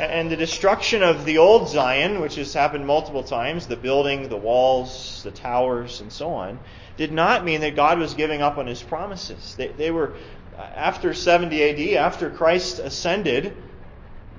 And 0.00 0.30
the 0.30 0.36
destruction 0.36 1.02
of 1.02 1.24
the 1.24 1.38
old 1.38 1.68
Zion, 1.68 2.20
which 2.20 2.34
has 2.34 2.52
happened 2.52 2.86
multiple 2.86 3.22
times, 3.22 3.66
the 3.66 3.76
building, 3.76 4.28
the 4.28 4.36
walls, 4.36 5.22
the 5.22 5.30
towers, 5.30 6.00
and 6.00 6.12
so 6.12 6.30
on, 6.30 6.58
did 6.96 7.12
not 7.12 7.44
mean 7.44 7.60
that 7.60 7.76
God 7.76 7.98
was 7.98 8.14
giving 8.14 8.42
up 8.42 8.58
on 8.58 8.66
his 8.66 8.82
promises. 8.82 9.54
They, 9.56 9.68
they 9.68 9.90
were, 9.90 10.14
after 10.58 11.14
70 11.14 11.62
AD, 11.62 11.96
after 11.96 12.30
Christ 12.30 12.78
ascended, 12.78 13.56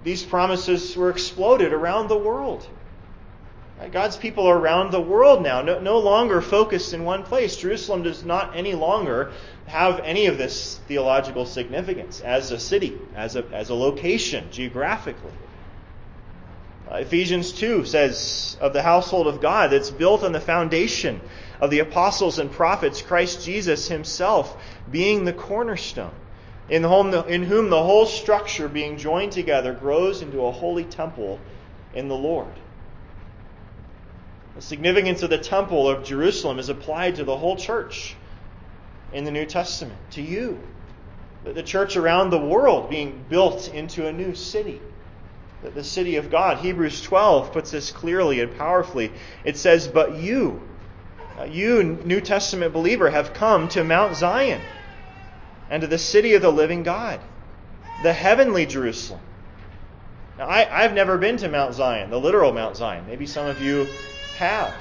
these 0.04 0.24
promises 0.24 0.96
were 0.96 1.10
exploded 1.10 1.74
around 1.74 2.08
the 2.08 2.18
world. 2.18 2.68
God's 3.92 4.16
people 4.16 4.48
are 4.48 4.58
around 4.58 4.92
the 4.92 5.02
world 5.02 5.44
now, 5.44 5.62
no, 5.62 5.80
no, 5.80 6.00
longer 6.00 6.42
focused 6.42 6.94
in 6.94 7.04
one 7.04 7.24
place. 7.24 7.58
Jerusalem 7.58 8.04
does 8.04 8.24
not 8.24 8.56
any 8.56 8.76
longer 8.76 9.32
have 9.66 10.00
any 10.02 10.28
of 10.28 10.38
this 10.38 10.80
theological 10.88 11.46
significance 11.46 12.22
as 12.22 12.52
a 12.52 12.60
city, 12.60 12.98
as 13.16 13.36
a, 13.36 13.46
as 13.52 13.70
a 13.70 13.74
location, 13.74 14.48
geographically. 14.52 15.32
Uh, 16.90 16.96
Ephesians 16.96 17.52
2 17.52 17.86
says 17.86 18.58
of 18.62 18.74
the 18.74 18.82
household 18.84 19.28
of 19.28 19.42
God 19.42 19.72
that's 19.72 19.90
built 19.90 20.24
on 20.24 20.32
the 20.32 20.40
foundation 20.40 21.20
of 21.64 21.70
the 21.70 21.80
apostles 21.80 22.40
and 22.40 22.52
prophets, 22.52 23.02
Christ 23.02 23.46
Jesus 23.46 23.88
himself 23.88 24.62
being 24.92 25.24
the 25.24 25.32
cornerstone, 25.32 26.12
in 26.68 26.84
whom 26.84 27.12
the, 27.12 27.24
in 27.24 27.44
whom 27.44 27.70
the 27.70 27.82
whole 27.82 28.06
structure 28.06 28.68
being 28.68 28.98
joined 28.98 29.32
together 29.32 29.72
grows 29.72 30.22
into 30.22 30.46
a 30.46 30.52
holy 30.52 30.84
temple 30.84 31.40
in 31.94 32.10
the 32.10 32.18
Lord. 32.18 32.52
The 34.56 34.62
significance 34.62 35.24
of 35.24 35.30
the 35.30 35.38
temple 35.38 35.88
of 35.88 36.04
Jerusalem 36.04 36.60
is 36.60 36.68
applied 36.68 37.16
to 37.16 37.24
the 37.24 37.38
whole 37.38 37.56
church 37.56 38.18
in 39.14 39.24
the 39.24 39.32
New 39.32 39.46
Testament, 39.46 39.98
to 40.12 40.22
you. 40.22 40.60
The 41.46 41.64
church 41.64 41.96
around 41.96 42.30
the 42.30 42.46
world 42.46 42.90
being 42.90 43.24
built 43.30 43.74
into 43.74 44.06
a 44.06 44.12
new 44.12 44.36
city, 44.36 44.82
the 45.62 45.84
city 45.84 46.18
of 46.18 46.30
God. 46.30 46.58
Hebrews 46.58 47.02
12 47.04 47.54
puts 47.54 47.72
this 47.72 47.90
clearly 47.90 48.42
and 48.42 48.54
powerfully. 48.58 49.14
It 49.46 49.56
says, 49.56 49.88
But 49.88 50.18
you, 50.18 50.62
Uh, 51.40 51.46
you, 51.46 51.84
New 51.84 52.22
Testament 52.22 52.74
believer, 52.74 53.10
have 53.10 53.34
come 53.34 53.68
to 53.70 53.84
Mount 53.84 54.16
Zion 54.16 54.62
and 55.70 55.82
to 55.82 55.88
the 55.88 55.98
city 55.98 56.36
of 56.36 56.42
the 56.42 56.52
living 56.52 56.84
God, 56.84 57.20
the 58.04 58.14
heavenly 58.14 58.66
Jerusalem. 58.66 59.22
Now, 60.38 60.48
I, 60.48 60.82
have 60.82 60.94
never 60.94 61.18
been 61.18 61.38
to 61.38 61.48
Mount 61.48 61.74
Zion, 61.74 62.10
the 62.10 62.20
literal 62.20 62.54
Mount 62.54 62.76
Zion. 62.76 63.06
Maybe 63.08 63.26
some 63.26 63.48
of 63.48 63.62
you 63.62 63.88
have. 64.38 64.74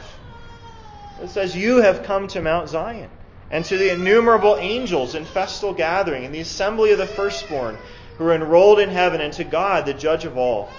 It 1.22 1.28
says, 1.28 1.56
You 1.56 1.78
have 1.82 2.02
come 2.02 2.26
to 2.28 2.40
Mount 2.40 2.68
Zion, 2.68 3.10
and 3.50 3.64
to 3.66 3.76
the 3.76 3.92
innumerable 3.92 4.56
angels 4.56 5.14
in 5.14 5.24
festal 5.24 5.72
gathering, 5.72 6.24
and 6.24 6.34
the 6.34 6.40
assembly 6.40 6.92
of 6.92 6.98
the 6.98 7.06
firstborn 7.06 7.76
who 8.16 8.26
are 8.26 8.34
enrolled 8.34 8.78
in 8.78 8.88
heaven, 8.88 9.20
and 9.20 9.32
to 9.34 9.44
God, 9.44 9.86
the 9.86 9.94
judge 9.94 10.24
of 10.24 10.36
all, 10.36 10.70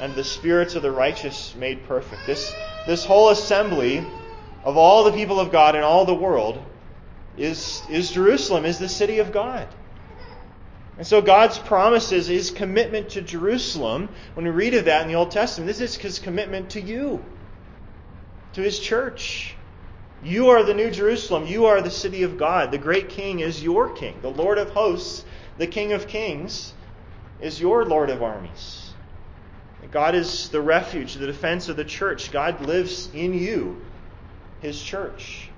and 0.00 0.14
the 0.14 0.24
spirits 0.24 0.74
of 0.74 0.82
the 0.82 0.92
righteous 0.92 1.54
made 1.54 1.84
perfect. 1.86 2.26
This, 2.26 2.54
this 2.86 3.04
whole 3.04 3.30
assembly 3.30 4.06
of 4.68 4.76
all 4.76 5.04
the 5.04 5.12
people 5.12 5.40
of 5.40 5.50
God 5.50 5.74
in 5.74 5.82
all 5.82 6.04
the 6.04 6.14
world 6.14 6.62
is, 7.36 7.82
is 7.88 8.10
Jerusalem, 8.10 8.64
is 8.64 8.78
the 8.78 8.88
city 8.88 9.18
of 9.18 9.32
God. 9.32 9.66
And 10.96 11.06
so 11.06 11.22
God's 11.22 11.58
promises, 11.58 12.26
His 12.26 12.50
commitment 12.50 13.10
to 13.10 13.22
Jerusalem, 13.22 14.08
when 14.34 14.44
we 14.44 14.50
read 14.50 14.74
of 14.74 14.84
that 14.86 15.02
in 15.02 15.08
the 15.08 15.14
Old 15.14 15.30
Testament, 15.30 15.68
this 15.68 15.80
is 15.80 15.96
His 15.96 16.18
commitment 16.18 16.70
to 16.70 16.80
you 16.80 17.24
to 18.54 18.62
his 18.62 18.78
church. 18.80 19.54
You 20.22 20.48
are 20.48 20.64
the 20.64 20.74
New 20.74 20.90
Jerusalem. 20.90 21.46
You 21.46 21.66
are 21.66 21.80
the 21.80 21.90
city 21.90 22.24
of 22.24 22.38
God. 22.38 22.72
The 22.72 22.78
great 22.78 23.08
king 23.08 23.40
is 23.40 23.62
your 23.62 23.90
king. 23.90 24.18
The 24.20 24.30
Lord 24.30 24.58
of 24.58 24.70
hosts, 24.70 25.24
the 25.58 25.66
King 25.68 25.92
of 25.92 26.08
kings, 26.08 26.72
is 27.40 27.60
your 27.60 27.84
Lord 27.84 28.10
of 28.10 28.22
armies. 28.22 28.92
God 29.92 30.16
is 30.16 30.48
the 30.48 30.60
refuge, 30.60 31.14
the 31.14 31.26
defense 31.26 31.68
of 31.68 31.76
the 31.76 31.84
church. 31.84 32.32
God 32.32 32.60
lives 32.60 33.08
in 33.14 33.32
you, 33.32 33.80
his 34.60 34.80
church. 34.82 35.48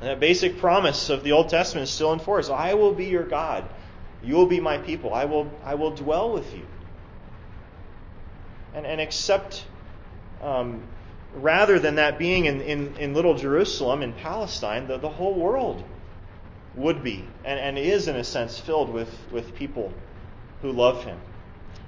And 0.00 0.10
that 0.10 0.20
basic 0.20 0.58
promise 0.58 1.10
of 1.10 1.22
the 1.22 1.32
Old 1.32 1.48
Testament 1.48 1.84
is 1.84 1.90
still 1.90 2.12
in 2.12 2.18
force. 2.18 2.50
I 2.50 2.74
will 2.74 2.92
be 2.92 3.06
your 3.06 3.24
God. 3.24 3.64
You 4.22 4.34
will 4.34 4.46
be 4.46 4.60
my 4.60 4.78
people. 4.78 5.14
I 5.14 5.26
will, 5.26 5.50
I 5.64 5.74
will 5.74 5.92
dwell 5.92 6.32
with 6.32 6.52
you. 6.54 6.66
And, 8.74 8.86
and 8.86 9.00
accept 9.00 9.64
um, 10.40 10.82
rather 11.34 11.78
than 11.78 11.96
that 11.96 12.18
being 12.18 12.46
in, 12.46 12.60
in, 12.60 12.96
in 12.96 13.14
little 13.14 13.34
Jerusalem 13.34 14.02
in 14.02 14.12
Palestine, 14.12 14.86
the, 14.88 14.98
the 14.98 15.08
whole 15.08 15.34
world 15.34 15.84
would 16.74 17.02
be 17.02 17.24
and, 17.44 17.60
and 17.60 17.78
is, 17.78 18.08
in 18.08 18.16
a 18.16 18.24
sense, 18.24 18.58
filled 18.58 18.90
with, 18.90 19.14
with 19.30 19.54
people 19.54 19.92
who 20.62 20.72
love 20.72 21.04
him. 21.04 21.18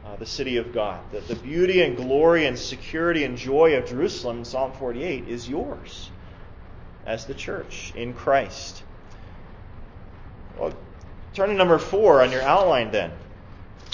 Uh, 0.05 0.17
the 0.17 0.27
city 0.27 0.59
of 0.59 0.75
God. 0.75 1.01
The, 1.13 1.21
the 1.21 1.35
beauty 1.35 1.81
and 1.81 1.97
glory 1.97 2.45
and 2.45 2.59
security 2.59 3.25
and 3.25 3.39
joy 3.39 3.75
of 3.79 3.87
Jerusalem 3.87 4.39
in 4.39 4.45
Psalm 4.45 4.73
48 4.73 5.29
is 5.29 5.49
yours 5.49 6.11
as 7.07 7.25
the 7.25 7.33
church 7.33 7.91
in 7.97 8.13
Christ. 8.13 8.83
Well, 10.59 10.75
turn 11.33 11.49
to 11.49 11.55
number 11.55 11.79
four 11.79 12.21
on 12.21 12.33
your 12.33 12.43
outline 12.43 12.91
then. 12.91 13.13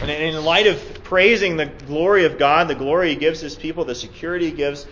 And 0.01 0.11
in 0.11 0.45
light 0.45 0.67
of 0.67 1.05
praising 1.05 1.57
the 1.57 1.67
glory 1.67 2.25
of 2.25 2.39
God, 2.39 2.67
the 2.67 2.75
glory 2.75 3.11
he 3.11 3.17
gives 3.17 3.41
his 3.41 3.55
people, 3.55 3.85
the 3.85 3.95
security 3.95 4.47
he 4.47 4.53
gives, 4.53 4.89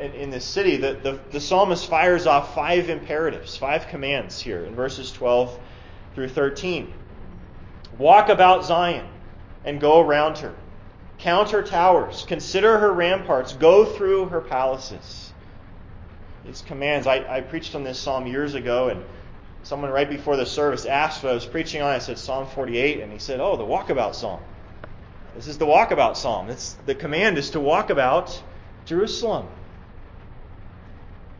in, 0.00 0.12
in 0.12 0.30
this 0.30 0.46
city, 0.46 0.78
the, 0.78 0.94
the, 0.94 1.20
the 1.30 1.40
psalmist 1.40 1.90
fires 1.90 2.26
off 2.26 2.54
five 2.54 2.88
imperatives, 2.88 3.54
five 3.54 3.88
commands 3.88 4.40
here 4.40 4.64
in 4.64 4.74
verses 4.74 5.12
12 5.12 5.60
through 6.14 6.28
13. 6.28 6.90
Walk 7.98 8.30
about 8.30 8.64
Zion 8.64 9.06
and 9.64 9.80
go 9.80 10.00
around 10.00 10.38
her. 10.38 10.54
Count 11.18 11.50
her 11.50 11.62
towers. 11.62 12.24
Consider 12.26 12.78
her 12.78 12.92
ramparts. 12.92 13.52
Go 13.54 13.84
through 13.84 14.26
her 14.26 14.40
palaces. 14.40 15.32
These 16.44 16.62
commands, 16.62 17.06
I, 17.06 17.24
I 17.36 17.40
preached 17.40 17.74
on 17.74 17.84
this 17.84 17.98
psalm 17.98 18.26
years 18.26 18.54
ago, 18.54 18.88
and 18.88 19.02
someone 19.62 19.90
right 19.90 20.08
before 20.08 20.36
the 20.36 20.44
service 20.44 20.84
asked 20.84 21.22
what 21.22 21.30
I 21.30 21.34
was 21.34 21.46
preaching 21.46 21.80
on. 21.80 21.90
I 21.90 21.98
said 21.98 22.18
Psalm 22.18 22.46
48, 22.46 23.00
and 23.00 23.10
he 23.10 23.18
said, 23.18 23.40
Oh, 23.40 23.56
the 23.56 23.64
walkabout 23.64 24.14
psalm. 24.14 24.40
This 25.34 25.48
is 25.48 25.58
the 25.58 25.66
walkabout 25.66 26.16
psalm. 26.16 26.50
It's, 26.50 26.74
the 26.86 26.94
command 26.94 27.38
is 27.38 27.50
to 27.50 27.60
walk 27.60 27.90
about 27.90 28.40
Jerusalem. 28.84 29.48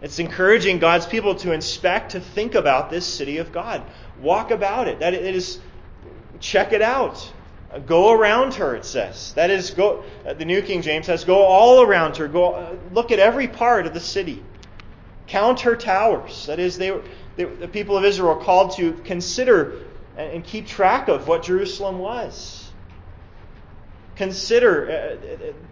It's 0.00 0.18
encouraging 0.18 0.80
God's 0.80 1.06
people 1.06 1.34
to 1.36 1.52
inspect, 1.52 2.12
to 2.12 2.20
think 2.20 2.54
about 2.54 2.90
this 2.90 3.06
city 3.06 3.38
of 3.38 3.52
God. 3.52 3.82
Walk 4.20 4.50
about 4.50 4.88
it. 4.88 5.00
That 5.00 5.14
it 5.14 5.34
is, 5.34 5.60
check 6.40 6.72
it 6.72 6.82
out. 6.82 7.32
Go 7.80 8.12
around 8.12 8.54
her, 8.54 8.74
it 8.74 8.84
says. 8.84 9.32
That 9.34 9.50
is, 9.50 9.70
go. 9.70 10.04
The 10.24 10.44
New 10.44 10.62
King 10.62 10.82
James 10.82 11.06
says, 11.06 11.24
go 11.24 11.42
all 11.42 11.82
around 11.82 12.16
her. 12.18 12.28
Go 12.28 12.52
uh, 12.52 12.76
look 12.92 13.10
at 13.10 13.18
every 13.18 13.48
part 13.48 13.86
of 13.86 13.94
the 13.94 14.00
city. 14.00 14.42
Count 15.26 15.60
her 15.60 15.74
towers. 15.74 16.46
That 16.46 16.58
is, 16.58 16.78
they, 16.78 16.98
they, 17.36 17.44
the 17.44 17.68
people 17.68 17.96
of 17.96 18.04
Israel 18.04 18.34
were 18.34 18.44
called 18.44 18.76
to 18.76 18.92
consider 19.04 19.80
and 20.16 20.44
keep 20.44 20.66
track 20.66 21.08
of 21.08 21.26
what 21.26 21.42
Jerusalem 21.42 21.98
was 21.98 22.64
consider 24.16 25.18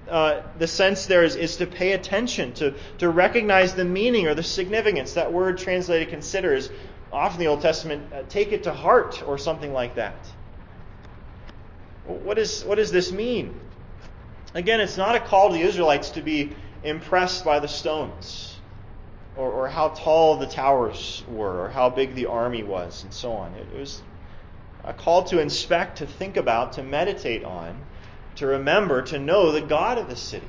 uh, 0.09 0.11
uh, 0.11 0.43
the 0.59 0.67
sense 0.67 1.07
there 1.07 1.23
is, 1.23 1.37
is 1.37 1.57
to 1.57 1.67
pay 1.67 1.93
attention 1.93 2.53
to, 2.55 2.75
to 2.99 3.09
recognize 3.09 3.75
the 3.75 3.85
meaning 3.85 4.27
or 4.27 4.35
the 4.35 4.43
significance 4.43 5.15
that 5.15 5.33
word 5.33 5.59
translated 5.59 6.09
consider 6.09 6.55
is 6.55 6.71
often 7.13 7.39
the 7.39 7.47
old 7.47 7.61
testament 7.61 8.13
uh, 8.13 8.23
take 8.29 8.53
it 8.53 8.65
to 8.65 8.73
heart 8.73 9.23
or 9.27 9.39
something 9.39 9.73
like 9.73 9.95
that 9.95 10.15
what, 12.07 12.39
is, 12.39 12.65
what 12.65 12.77
does 12.77 12.91
this 12.91 13.13
mean 13.13 13.59
again 14.55 14.81
it's 14.81 14.97
not 14.97 15.15
a 15.15 15.21
call 15.21 15.49
to 15.49 15.55
the 15.55 15.63
israelites 15.63 16.11
to 16.11 16.23
be 16.23 16.53
impressed 16.85 17.45
by 17.45 17.61
the 17.61 17.69
stones 17.69 18.57
or, 19.37 19.51
or 19.51 19.69
how 19.69 19.89
tall 19.89 20.37
the 20.37 20.47
towers 20.47 21.25
were 21.29 21.65
or 21.65 21.69
how 21.69 21.89
big 21.89 22.15
the 22.15 22.27
army 22.27 22.63
was 22.63 23.05
and 23.05 23.13
so 23.13 23.33
on 23.33 23.53
it, 23.55 23.73
was 23.75 24.03
a 24.85 24.93
call 24.93 25.23
to 25.25 25.41
inspect 25.41 25.99
to 25.99 26.07
think 26.07 26.37
about 26.37 26.73
to 26.75 26.83
meditate 26.83 27.45
on 27.45 27.81
to 28.37 28.47
remember 28.47 29.03
to 29.03 29.19
know 29.19 29.53
the 29.53 29.61
God 29.61 29.99
of 29.99 30.09
the 30.09 30.17
city, 30.17 30.47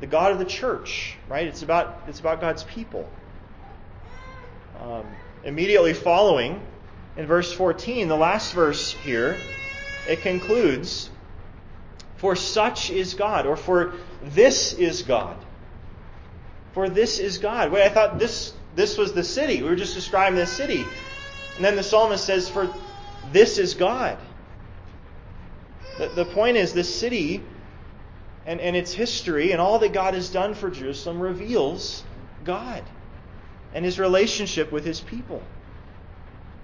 the 0.00 0.06
God 0.06 0.32
of 0.32 0.38
the 0.38 0.44
church, 0.44 1.16
right? 1.28 1.46
It's 1.46 1.62
about, 1.62 2.04
it's 2.08 2.20
about 2.20 2.40
God's 2.40 2.64
people. 2.64 3.08
Um, 4.80 5.04
immediately 5.44 5.92
following, 5.92 6.60
in 7.16 7.26
verse 7.26 7.52
14, 7.52 8.08
the 8.08 8.16
last 8.16 8.54
verse 8.54 8.92
here, 8.92 9.36
it 10.10 10.22
concludes, 10.22 11.08
For 12.16 12.34
such 12.34 12.90
is 12.90 13.14
God, 13.14 13.46
or 13.46 13.56
for 13.56 13.94
this 14.22 14.72
is 14.72 15.02
God. 15.02 15.36
For 16.72 16.88
this 16.88 17.20
is 17.20 17.38
God. 17.38 17.70
Wait, 17.70 17.84
I 17.84 17.88
thought 17.88 18.18
this, 18.18 18.52
this 18.74 18.98
was 18.98 19.12
the 19.12 19.22
city. 19.22 19.62
We 19.62 19.68
were 19.68 19.76
just 19.76 19.94
describing 19.94 20.36
the 20.36 20.46
city. 20.46 20.84
And 21.56 21.64
then 21.64 21.76
the 21.76 21.84
psalmist 21.84 22.24
says, 22.24 22.48
For 22.48 22.74
this 23.30 23.58
is 23.58 23.74
God. 23.74 24.18
The, 25.98 26.08
the 26.08 26.24
point 26.24 26.56
is, 26.56 26.72
this 26.72 26.92
city 26.92 27.42
and, 28.46 28.60
and 28.60 28.74
its 28.74 28.92
history 28.92 29.52
and 29.52 29.60
all 29.60 29.78
that 29.78 29.92
God 29.92 30.14
has 30.14 30.28
done 30.28 30.54
for 30.54 30.70
Jerusalem 30.70 31.20
reveals 31.20 32.02
God 32.44 32.82
and 33.72 33.84
his 33.84 34.00
relationship 34.00 34.72
with 34.72 34.84
his 34.84 35.00
people. 35.00 35.40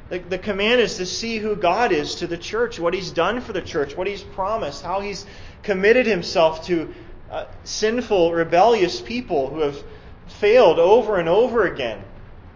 The, 0.08 0.18
the 0.18 0.38
command 0.38 0.80
is 0.80 0.96
to 0.98 1.06
see 1.06 1.38
who 1.38 1.56
God 1.56 1.90
is 1.90 2.16
to 2.16 2.26
the 2.26 2.38
church, 2.38 2.78
what 2.78 2.94
He's 2.94 3.10
done 3.10 3.40
for 3.40 3.52
the 3.52 3.62
church, 3.62 3.96
what 3.96 4.06
He's 4.06 4.22
promised, 4.22 4.82
how 4.82 5.00
He's 5.00 5.26
committed 5.62 6.06
Himself 6.06 6.66
to 6.66 6.94
uh, 7.30 7.46
sinful, 7.64 8.32
rebellious 8.32 9.00
people 9.00 9.48
who 9.50 9.60
have 9.60 9.82
failed 10.26 10.78
over 10.78 11.18
and 11.18 11.28
over 11.28 11.66
again. 11.66 12.02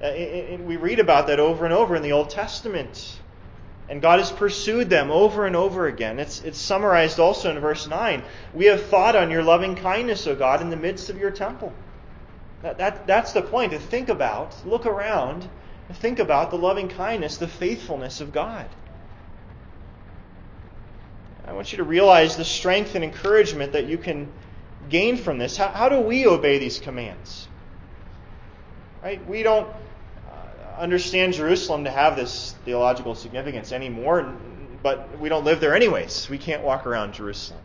Uh, 0.02 0.12
we 0.62 0.76
read 0.76 0.98
about 0.98 1.26
that 1.26 1.40
over 1.40 1.64
and 1.64 1.74
over 1.74 1.96
in 1.96 2.02
the 2.02 2.12
Old 2.12 2.30
Testament. 2.30 3.18
And 3.88 4.00
God 4.00 4.20
has 4.20 4.30
pursued 4.30 4.88
them 4.88 5.10
over 5.10 5.46
and 5.46 5.56
over 5.56 5.88
again. 5.88 6.20
It's, 6.20 6.42
it's 6.42 6.58
summarized 6.58 7.18
also 7.18 7.50
in 7.50 7.58
verse 7.58 7.88
9. 7.88 8.22
We 8.54 8.66
have 8.66 8.86
thought 8.86 9.16
on 9.16 9.32
your 9.32 9.42
loving 9.42 9.74
kindness, 9.74 10.28
O 10.28 10.36
God, 10.36 10.60
in 10.60 10.70
the 10.70 10.76
midst 10.76 11.10
of 11.10 11.18
your 11.18 11.32
temple. 11.32 11.72
That, 12.62 12.78
that, 12.78 13.06
that's 13.08 13.32
the 13.32 13.42
point 13.42 13.72
to 13.72 13.80
think 13.80 14.08
about, 14.08 14.54
look 14.64 14.86
around, 14.86 15.48
think 15.94 16.18
about 16.18 16.50
the 16.50 16.58
loving 16.58 16.88
kindness, 16.88 17.36
the 17.36 17.48
faithfulness 17.48 18.20
of 18.20 18.32
God. 18.32 18.68
I 21.46 21.52
want 21.52 21.72
you 21.72 21.78
to 21.78 21.84
realize 21.84 22.36
the 22.36 22.44
strength 22.44 22.94
and 22.94 23.02
encouragement 23.02 23.72
that 23.72 23.86
you 23.86 23.98
can 23.98 24.30
gain 24.88 25.16
from 25.16 25.38
this. 25.38 25.56
How, 25.56 25.68
how 25.68 25.88
do 25.88 26.00
we 26.00 26.26
obey 26.26 26.58
these 26.58 26.78
commands? 26.78 27.48
Right? 29.02 29.26
We 29.28 29.42
don't 29.42 29.66
uh, 29.66 30.80
understand 30.80 31.34
Jerusalem 31.34 31.84
to 31.84 31.90
have 31.90 32.16
this 32.16 32.54
theological 32.64 33.14
significance 33.14 33.72
anymore, 33.72 34.32
but 34.82 35.18
we 35.18 35.28
don't 35.28 35.44
live 35.44 35.60
there 35.60 35.74
anyways. 35.74 36.28
We 36.28 36.38
can't 36.38 36.62
walk 36.62 36.86
around 36.86 37.14
Jerusalem. 37.14 37.60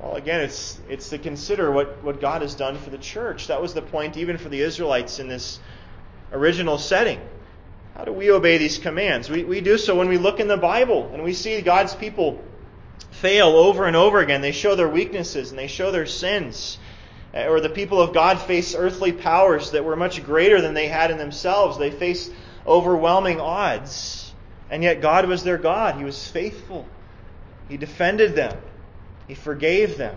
Well, 0.00 0.14
again, 0.14 0.40
it's, 0.40 0.78
it's 0.88 1.08
to 1.10 1.18
consider 1.18 1.72
what, 1.72 2.02
what 2.04 2.20
God 2.20 2.42
has 2.42 2.54
done 2.54 2.78
for 2.78 2.90
the 2.90 2.98
church. 2.98 3.48
That 3.48 3.60
was 3.60 3.74
the 3.74 3.82
point 3.82 4.16
even 4.16 4.38
for 4.38 4.48
the 4.48 4.60
Israelites 4.60 5.18
in 5.18 5.28
this 5.28 5.58
original 6.32 6.78
setting. 6.78 7.20
How 7.96 8.04
do 8.04 8.12
we 8.12 8.30
obey 8.30 8.58
these 8.58 8.78
commands? 8.78 9.28
We, 9.28 9.42
we 9.42 9.60
do 9.60 9.76
so 9.76 9.96
when 9.96 10.08
we 10.08 10.18
look 10.18 10.38
in 10.38 10.46
the 10.46 10.56
Bible 10.56 11.10
and 11.12 11.24
we 11.24 11.34
see 11.34 11.60
God's 11.62 11.96
people 11.96 12.40
fail 13.10 13.48
over 13.48 13.86
and 13.86 13.96
over 13.96 14.20
again. 14.20 14.40
They 14.40 14.52
show 14.52 14.76
their 14.76 14.88
weaknesses 14.88 15.50
and 15.50 15.58
they 15.58 15.66
show 15.66 15.90
their 15.90 16.06
sins. 16.06 16.78
Uh, 17.34 17.46
or 17.46 17.60
the 17.60 17.68
people 17.68 18.00
of 18.00 18.14
God 18.14 18.40
face 18.40 18.76
earthly 18.76 19.10
powers 19.10 19.72
that 19.72 19.84
were 19.84 19.96
much 19.96 20.22
greater 20.22 20.60
than 20.60 20.74
they 20.74 20.86
had 20.86 21.10
in 21.10 21.18
themselves. 21.18 21.76
They 21.76 21.90
faced 21.90 22.30
overwhelming 22.66 23.40
odds. 23.40 24.32
And 24.70 24.84
yet 24.84 25.00
God 25.00 25.26
was 25.26 25.42
their 25.42 25.58
God. 25.58 25.96
He 25.96 26.04
was 26.04 26.28
faithful. 26.28 26.86
He 27.68 27.76
defended 27.76 28.36
them. 28.36 28.56
He 29.28 29.34
forgave 29.34 29.98
them. 29.98 30.16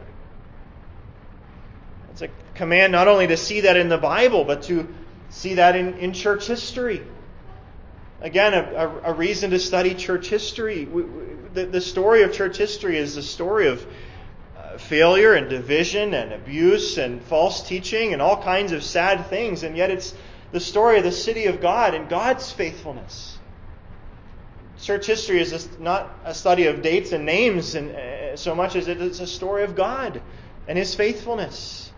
It's 2.11 2.21
a 2.21 2.29
command 2.55 2.91
not 2.91 3.07
only 3.07 3.27
to 3.27 3.37
see 3.37 3.61
that 3.61 3.77
in 3.77 3.89
the 3.89 3.97
Bible, 3.97 4.45
but 4.45 4.63
to 4.63 4.87
see 5.29 5.55
that 5.55 5.75
in, 5.75 5.97
in 5.99 6.13
church 6.13 6.47
history. 6.47 7.03
Again, 8.21 8.53
a, 8.53 8.61
a, 8.75 9.11
a 9.11 9.13
reason 9.13 9.51
to 9.51 9.59
study 9.59 9.95
church 9.95 10.27
history. 10.27 10.85
We, 10.85 11.03
we, 11.03 11.23
the, 11.53 11.65
the 11.65 11.81
story 11.81 12.23
of 12.23 12.33
church 12.33 12.57
history 12.57 12.97
is 12.97 13.15
the 13.15 13.23
story 13.23 13.67
of 13.67 13.85
uh, 14.57 14.77
failure 14.77 15.33
and 15.33 15.49
division 15.49 16.13
and 16.13 16.31
abuse 16.31 16.97
and 16.97 17.21
false 17.21 17.67
teaching 17.67 18.13
and 18.13 18.21
all 18.21 18.41
kinds 18.41 18.71
of 18.71 18.83
sad 18.83 19.27
things, 19.27 19.63
and 19.63 19.75
yet 19.75 19.89
it's 19.89 20.13
the 20.51 20.59
story 20.59 20.97
of 20.97 21.03
the 21.03 21.11
city 21.11 21.45
of 21.45 21.61
God 21.61 21.93
and 21.93 22.07
God's 22.07 22.51
faithfulness. 22.51 23.37
Church 24.81 25.05
history 25.05 25.39
is 25.39 25.69
not 25.79 26.09
a 26.25 26.33
study 26.33 26.65
of 26.65 26.81
dates 26.81 27.11
and 27.11 27.25
names 27.25 27.75
and, 27.75 27.95
uh, 27.95 28.35
so 28.35 28.55
much 28.55 28.75
as 28.75 28.87
it 28.87 28.99
is 28.99 29.19
a 29.19 29.27
story 29.27 29.63
of 29.63 29.75
God 29.75 30.21
and 30.67 30.77
His 30.77 30.95
faithfulness. 30.95 31.91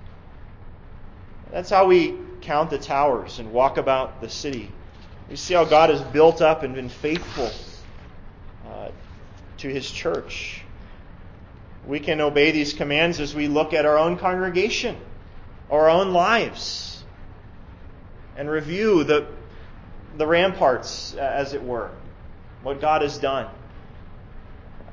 That's 1.50 1.70
how 1.70 1.88
we 1.88 2.18
count 2.42 2.70
the 2.70 2.78
towers 2.78 3.40
and 3.40 3.54
walk 3.54 3.78
about 3.78 4.20
the 4.20 4.30
city. 4.30 4.70
We 5.30 5.38
see 5.38 5.54
how 5.54 5.64
God 5.64 5.92
has 5.92 6.02
built 6.02 6.42
up 6.42 6.64
and 6.64 6.76
been 6.76 6.90
faithful 6.90 7.52
uh, 8.68 8.90
to 9.60 9.68
His 9.70 9.90
church. 9.90 10.64
We 11.88 12.02
can 12.02 12.20
obey 12.20 12.52
these 12.52 12.74
commands 12.74 13.20
as 13.20 13.34
we 13.34 13.48
look 13.48 13.74
at 13.74 13.86
our 13.86 13.98
own 13.98 14.18
congregation, 14.18 14.98
our 15.72 15.90
own 15.90 16.12
lives, 16.12 17.04
and 18.36 18.50
review 18.50 19.04
the, 19.04 19.28
the 20.18 20.28
ramparts, 20.28 21.14
as 21.14 21.54
it 21.54 21.64
were, 21.64 21.92
what 22.64 22.82
God 22.82 23.02
has 23.02 23.18
done. 23.18 23.48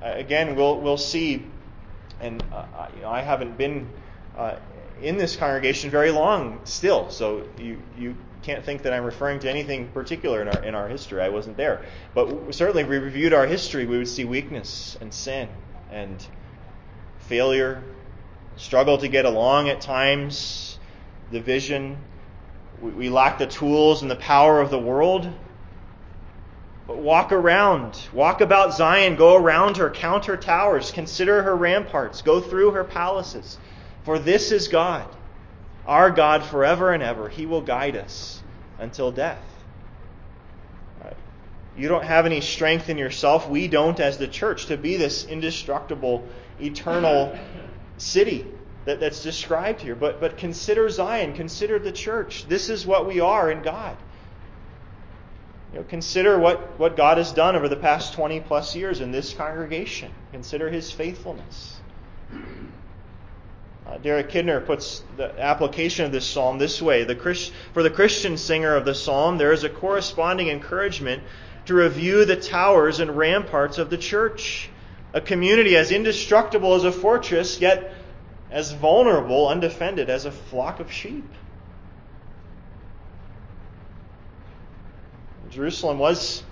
Again, 0.02 0.56
we'll, 0.56 0.80
we'll 0.80 0.96
see, 0.96 1.46
and 2.20 2.42
uh, 2.52 2.88
I 3.06 3.22
haven't 3.22 3.56
been 3.56 3.88
uh, 4.36 4.56
in 5.02 5.16
this 5.16 5.36
congregation 5.36 5.90
very 5.90 6.10
long 6.10 6.60
still, 6.64 7.10
so 7.10 7.46
you, 7.58 7.80
you 7.98 8.16
can't 8.42 8.64
think 8.64 8.82
that 8.82 8.92
I'm 8.92 9.04
referring 9.04 9.40
to 9.40 9.50
anything 9.50 9.88
particular 9.88 10.42
in 10.42 10.48
our, 10.48 10.62
in 10.64 10.74
our 10.74 10.88
history. 10.88 11.20
I 11.20 11.28
wasn't 11.28 11.56
there. 11.56 11.84
But 12.14 12.54
certainly, 12.54 12.82
if 12.82 12.88
we 12.88 12.98
reviewed 12.98 13.32
our 13.32 13.46
history, 13.46 13.86
we 13.86 13.98
would 13.98 14.08
see 14.08 14.24
weakness 14.24 14.96
and 15.00 15.12
sin 15.12 15.48
and 15.90 16.24
failure, 17.18 17.82
struggle 18.56 18.98
to 18.98 19.08
get 19.08 19.24
along 19.24 19.68
at 19.68 19.80
times, 19.80 20.78
division. 21.30 21.98
We, 22.80 22.90
we 22.90 23.08
lack 23.10 23.38
the 23.38 23.46
tools 23.46 24.02
and 24.02 24.10
the 24.10 24.16
power 24.16 24.60
of 24.60 24.70
the 24.70 24.78
world. 24.78 25.30
But 26.90 26.98
walk 26.98 27.30
around, 27.30 27.96
walk 28.12 28.40
about 28.40 28.74
Zion, 28.74 29.14
go 29.14 29.36
around 29.36 29.76
her, 29.76 29.90
count 29.90 30.24
her 30.24 30.36
towers, 30.36 30.90
consider 30.90 31.40
her 31.44 31.54
ramparts, 31.54 32.20
go 32.20 32.40
through 32.40 32.72
her 32.72 32.82
palaces. 32.82 33.58
For 34.02 34.18
this 34.18 34.50
is 34.50 34.66
God, 34.66 35.06
our 35.86 36.10
God 36.10 36.42
forever 36.42 36.92
and 36.92 37.00
ever. 37.00 37.28
He 37.28 37.46
will 37.46 37.60
guide 37.60 37.94
us 37.94 38.42
until 38.76 39.12
death. 39.12 39.44
You 41.76 41.86
don't 41.86 42.02
have 42.02 42.26
any 42.26 42.40
strength 42.40 42.88
in 42.88 42.98
yourself. 42.98 43.48
We 43.48 43.68
don't 43.68 44.00
as 44.00 44.18
the 44.18 44.26
church 44.26 44.66
to 44.66 44.76
be 44.76 44.96
this 44.96 45.24
indestructible 45.24 46.28
eternal 46.60 47.38
city 47.98 48.44
that, 48.84 48.98
that's 48.98 49.22
described 49.22 49.80
here. 49.80 49.94
But, 49.94 50.20
but 50.20 50.38
consider 50.38 50.90
Zion, 50.90 51.34
consider 51.34 51.78
the 51.78 51.92
church. 51.92 52.46
This 52.48 52.68
is 52.68 52.84
what 52.84 53.06
we 53.06 53.20
are 53.20 53.48
in 53.48 53.62
God. 53.62 53.96
You 55.72 55.78
know, 55.78 55.84
consider 55.84 56.38
what, 56.38 56.78
what 56.78 56.96
God 56.96 57.18
has 57.18 57.32
done 57.32 57.54
over 57.54 57.68
the 57.68 57.76
past 57.76 58.14
20 58.14 58.40
plus 58.40 58.74
years 58.74 59.00
in 59.00 59.12
this 59.12 59.32
congregation. 59.34 60.10
Consider 60.32 60.68
his 60.68 60.90
faithfulness. 60.90 61.80
Uh, 63.86 63.98
Derek 63.98 64.30
Kidner 64.30 64.64
puts 64.64 65.02
the 65.16 65.38
application 65.40 66.04
of 66.04 66.12
this 66.12 66.26
psalm 66.26 66.58
this 66.58 66.80
way 66.80 67.04
the 67.04 67.50
For 67.72 67.82
the 67.82 67.90
Christian 67.90 68.36
singer 68.36 68.74
of 68.74 68.84
the 68.84 68.94
psalm, 68.94 69.38
there 69.38 69.52
is 69.52 69.64
a 69.64 69.68
corresponding 69.68 70.48
encouragement 70.48 71.22
to 71.66 71.74
review 71.74 72.24
the 72.24 72.36
towers 72.36 73.00
and 73.00 73.16
ramparts 73.16 73.78
of 73.78 73.90
the 73.90 73.98
church 73.98 74.70
a 75.12 75.20
community 75.20 75.76
as 75.76 75.90
indestructible 75.90 76.74
as 76.74 76.84
a 76.84 76.92
fortress, 76.92 77.60
yet 77.60 77.92
as 78.50 78.72
vulnerable, 78.72 79.48
undefended 79.48 80.08
as 80.08 80.24
a 80.24 80.30
flock 80.30 80.80
of 80.80 80.92
sheep. 80.92 81.24
Jerusalem 85.50 85.98
was 85.98 86.42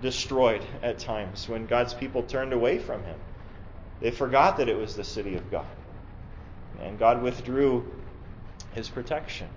destroyed 0.00 0.62
at 0.82 0.98
times 0.98 1.48
when 1.48 1.66
God's 1.66 1.94
people 1.94 2.22
turned 2.22 2.52
away 2.52 2.78
from 2.78 3.02
him. 3.04 3.18
They 4.00 4.10
forgot 4.10 4.56
that 4.56 4.68
it 4.68 4.76
was 4.76 4.96
the 4.96 5.04
city 5.04 5.36
of 5.36 5.50
God. 5.50 5.66
And 6.80 6.98
God 6.98 7.22
withdrew 7.22 7.90
his 8.72 8.88
protection. 8.88 9.48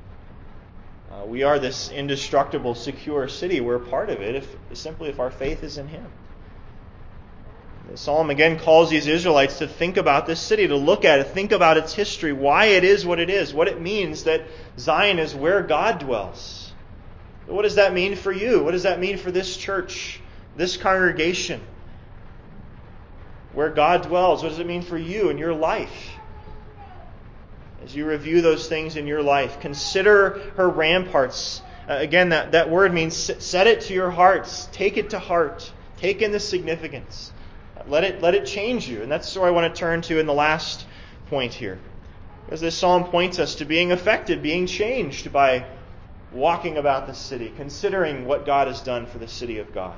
Uh, 1.11 1.25
we 1.25 1.43
are 1.43 1.59
this 1.59 1.89
indestructible, 1.89 2.75
secure 2.75 3.27
city. 3.27 3.61
We're 3.61 3.79
part 3.79 4.09
of 4.09 4.21
it 4.21 4.35
if, 4.35 4.55
simply 4.73 5.09
if 5.09 5.19
our 5.19 5.31
faith 5.31 5.63
is 5.63 5.77
in 5.77 5.87
him. 5.87 6.05
The 7.89 7.97
psalm 7.97 8.31
again 8.31 8.57
calls 8.57 8.89
these 8.89 9.05
Israelites 9.05 9.59
to 9.59 9.67
think 9.67 9.97
about 9.97 10.25
this 10.25 10.39
city, 10.39 10.67
to 10.67 10.75
look 10.75 11.05
at 11.05 11.19
it, 11.19 11.27
think 11.27 11.51
about 11.51 11.77
its 11.77 11.93
history, 11.93 12.33
why 12.33 12.65
it 12.65 12.83
is 12.83 13.05
what 13.05 13.19
it 13.19 13.29
is, 13.29 13.53
what 13.53 13.67
it 13.67 13.79
means 13.79 14.23
that 14.23 14.41
Zion 14.79 15.19
is 15.19 15.35
where 15.35 15.61
God 15.61 15.99
dwells. 15.99 16.64
What 17.47 17.61
does 17.61 17.75
that 17.75 17.93
mean 17.93 18.15
for 18.15 18.31
you? 18.31 18.63
What 18.63 18.71
does 18.71 18.83
that 18.83 18.99
mean 18.99 19.17
for 19.17 19.31
this 19.31 19.55
church, 19.55 20.19
this 20.55 20.77
congregation? 20.77 21.61
Where 23.53 23.69
God 23.69 24.03
dwells, 24.03 24.43
what 24.43 24.49
does 24.49 24.59
it 24.59 24.67
mean 24.67 24.81
for 24.81 24.97
you 24.97 25.29
and 25.29 25.39
your 25.39 25.53
life? 25.53 26.11
As 27.83 27.95
you 27.95 28.07
review 28.07 28.41
those 28.41 28.67
things 28.67 28.95
in 28.95 29.05
your 29.05 29.21
life, 29.21 29.59
consider 29.59 30.41
her 30.57 30.67
ramparts. 30.67 31.61
Uh, 31.87 31.93
again, 31.93 32.29
that, 32.29 32.53
that 32.53 32.69
word 32.69 32.93
means 32.93 33.15
set 33.15 33.67
it 33.67 33.81
to 33.81 33.93
your 33.93 34.09
hearts, 34.09 34.67
take 34.71 34.97
it 34.97 35.11
to 35.11 35.19
heart, 35.19 35.71
take 35.97 36.21
in 36.23 36.31
the 36.31 36.39
significance. 36.39 37.31
Let 37.87 38.03
it, 38.03 38.21
let 38.21 38.33
it 38.33 38.47
change 38.47 38.89
you. 38.89 39.03
And 39.03 39.11
that's 39.11 39.35
where 39.35 39.45
I 39.45 39.51
want 39.51 39.73
to 39.73 39.79
turn 39.79 40.01
to 40.03 40.19
in 40.19 40.25
the 40.25 40.33
last 40.33 40.85
point 41.29 41.53
here. 41.53 41.77
Because 42.45 42.61
this 42.61 42.75
psalm 42.75 43.05
points 43.05 43.37
us 43.37 43.55
to 43.55 43.65
being 43.65 43.91
affected, 43.91 44.41
being 44.41 44.65
changed 44.65 45.31
by 45.31 45.65
walking 46.35 46.77
about 46.77 47.07
the 47.07 47.13
city, 47.13 47.51
considering 47.55 48.25
what 48.25 48.45
God 48.45 48.67
has 48.67 48.81
done 48.81 49.05
for 49.05 49.17
the 49.17 49.27
city 49.27 49.59
of 49.59 49.73
God. 49.73 49.95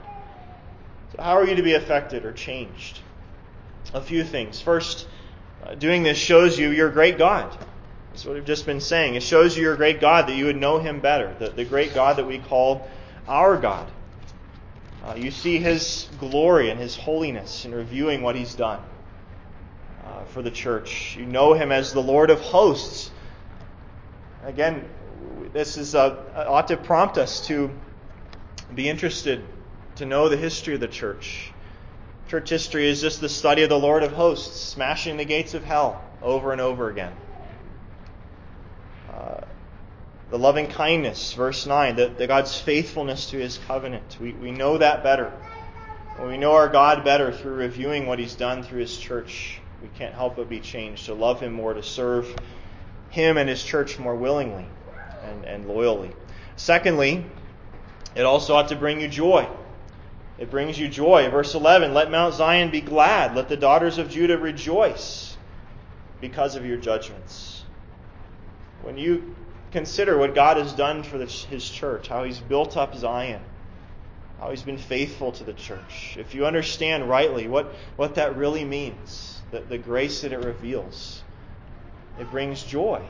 So, 1.15 1.21
how 1.21 1.33
are 1.33 1.45
you 1.45 1.55
to 1.55 1.63
be 1.63 1.73
affected 1.73 2.25
or 2.25 2.31
changed? 2.31 2.99
A 3.93 4.01
few 4.01 4.23
things. 4.23 4.61
First, 4.61 5.07
uh, 5.63 5.75
doing 5.75 6.03
this 6.03 6.17
shows 6.17 6.59
you 6.59 6.69
your 6.69 6.89
great 6.89 7.17
God. 7.17 7.57
That's 8.11 8.25
what 8.25 8.35
we've 8.35 8.45
just 8.45 8.65
been 8.65 8.81
saying. 8.81 9.15
It 9.15 9.23
shows 9.23 9.55
you 9.55 9.63
your 9.63 9.75
great 9.75 9.99
God 9.99 10.27
that 10.27 10.35
you 10.35 10.45
would 10.45 10.57
know 10.57 10.79
Him 10.79 10.99
better, 10.99 11.35
the, 11.39 11.49
the 11.49 11.65
great 11.65 11.93
God 11.93 12.17
that 12.17 12.27
we 12.27 12.39
call 12.39 12.87
our 13.27 13.57
God. 13.57 13.89
Uh, 15.03 15.15
you 15.15 15.31
see 15.31 15.57
His 15.57 16.07
glory 16.19 16.69
and 16.69 16.79
His 16.79 16.95
holiness 16.95 17.65
in 17.65 17.73
reviewing 17.73 18.21
what 18.21 18.35
He's 18.35 18.55
done 18.55 18.81
uh, 20.05 20.23
for 20.25 20.41
the 20.41 20.51
church. 20.51 21.15
You 21.17 21.25
know 21.25 21.53
Him 21.53 21.71
as 21.71 21.93
the 21.93 22.01
Lord 22.01 22.29
of 22.29 22.41
hosts. 22.41 23.11
Again, 24.43 24.87
this 25.57 25.75
is 25.75 25.95
uh, 25.95 26.45
ought 26.47 26.67
to 26.67 26.77
prompt 26.77 27.17
us 27.17 27.47
to 27.47 27.71
be 28.75 28.87
interested 28.87 29.43
to 29.95 30.05
know 30.05 30.29
the 30.29 30.37
history 30.37 30.75
of 30.75 30.79
the 30.79 30.87
church. 30.87 31.51
Church 32.27 32.47
history 32.47 32.87
is 32.87 33.01
just 33.01 33.21
the 33.21 33.29
study 33.29 33.63
of 33.63 33.69
the 33.69 33.79
Lord 33.79 34.03
of 34.03 34.11
hosts, 34.11 34.61
smashing 34.61 35.17
the 35.17 35.25
gates 35.25 35.55
of 35.55 35.63
hell 35.63 35.99
over 36.21 36.51
and 36.51 36.61
over 36.61 36.91
again. 36.91 37.11
Uh, 39.11 39.41
the 40.29 40.37
loving 40.37 40.67
kindness, 40.67 41.33
verse 41.33 41.65
9, 41.65 41.95
the, 41.95 42.09
the, 42.09 42.27
God's 42.27 42.55
faithfulness 42.61 43.31
to 43.31 43.39
his 43.39 43.57
covenant. 43.67 44.17
We, 44.21 44.33
we 44.33 44.51
know 44.51 44.77
that 44.77 45.01
better. 45.01 45.33
When 46.17 46.27
we 46.27 46.37
know 46.37 46.51
our 46.51 46.69
God 46.69 47.03
better 47.03 47.31
through 47.31 47.55
reviewing 47.55 48.05
what 48.05 48.19
he's 48.19 48.35
done 48.35 48.61
through 48.61 48.81
his 48.81 48.95
church, 48.95 49.59
we 49.81 49.89
can't 49.97 50.13
help 50.13 50.35
but 50.35 50.49
be 50.49 50.59
changed 50.59 51.07
to 51.07 51.15
love 51.15 51.39
him 51.39 51.53
more, 51.53 51.73
to 51.73 51.81
serve 51.81 52.35
him 53.09 53.37
and 53.37 53.49
his 53.49 53.63
church 53.63 53.97
more 53.97 54.15
willingly 54.15 54.67
and, 55.27 55.45
and 55.45 55.67
loyally. 55.67 56.11
Secondly, 56.55 57.25
it 58.15 58.23
also 58.23 58.55
ought 58.55 58.69
to 58.69 58.75
bring 58.75 59.01
you 59.01 59.07
joy. 59.07 59.47
It 60.37 60.51
brings 60.51 60.77
you 60.77 60.87
joy. 60.87 61.29
Verse 61.29 61.53
11 61.55 61.93
Let 61.93 62.11
Mount 62.11 62.33
Zion 62.33 62.71
be 62.71 62.81
glad, 62.81 63.35
let 63.35 63.49
the 63.49 63.57
daughters 63.57 63.97
of 63.97 64.09
Judah 64.09 64.37
rejoice 64.37 65.37
because 66.21 66.55
of 66.55 66.65
your 66.65 66.77
judgments. 66.77 67.63
When 68.81 68.97
you 68.97 69.35
consider 69.71 70.17
what 70.17 70.33
God 70.33 70.57
has 70.57 70.73
done 70.73 71.03
for 71.03 71.17
his 71.17 71.69
church, 71.69 72.07
how 72.07 72.23
he's 72.23 72.39
built 72.39 72.77
up 72.77 72.95
Zion, 72.95 73.41
how 74.39 74.51
he's 74.51 74.63
been 74.63 74.77
faithful 74.77 75.31
to 75.33 75.43
the 75.43 75.53
church, 75.53 76.15
if 76.17 76.33
you 76.33 76.45
understand 76.45 77.09
rightly 77.09 77.47
what, 77.47 77.73
what 77.95 78.15
that 78.15 78.37
really 78.37 78.63
means, 78.63 79.41
the, 79.51 79.59
the 79.61 79.77
grace 79.77 80.21
that 80.21 80.31
it 80.31 80.39
reveals, 80.39 81.23
it 82.19 82.29
brings 82.31 82.63
joy. 82.63 83.03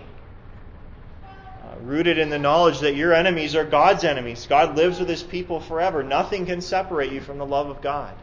Uh, 1.67 1.75
rooted 1.81 2.17
in 2.17 2.29
the 2.29 2.39
knowledge 2.39 2.79
that 2.79 2.95
your 2.95 3.13
enemies 3.13 3.53
are 3.55 3.65
God's 3.65 4.05
enemies. 4.05 4.45
God 4.47 4.77
lives 4.77 4.99
with 4.99 5.09
his 5.09 5.23
people 5.23 5.59
forever. 5.59 6.01
Nothing 6.01 6.45
can 6.45 6.61
separate 6.61 7.11
you 7.11 7.19
from 7.19 7.39
the 7.39 7.45
love 7.45 7.69
of 7.69 7.81
God. 7.81 8.13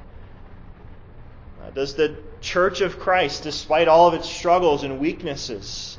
Uh, 1.62 1.70
does 1.70 1.94
the 1.94 2.16
church 2.40 2.80
of 2.80 2.98
Christ, 2.98 3.42
despite 3.42 3.86
all 3.86 4.08
of 4.08 4.14
its 4.14 4.28
struggles 4.28 4.82
and 4.82 4.98
weaknesses, 4.98 5.98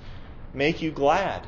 make 0.53 0.81
you 0.81 0.91
glad? 0.91 1.45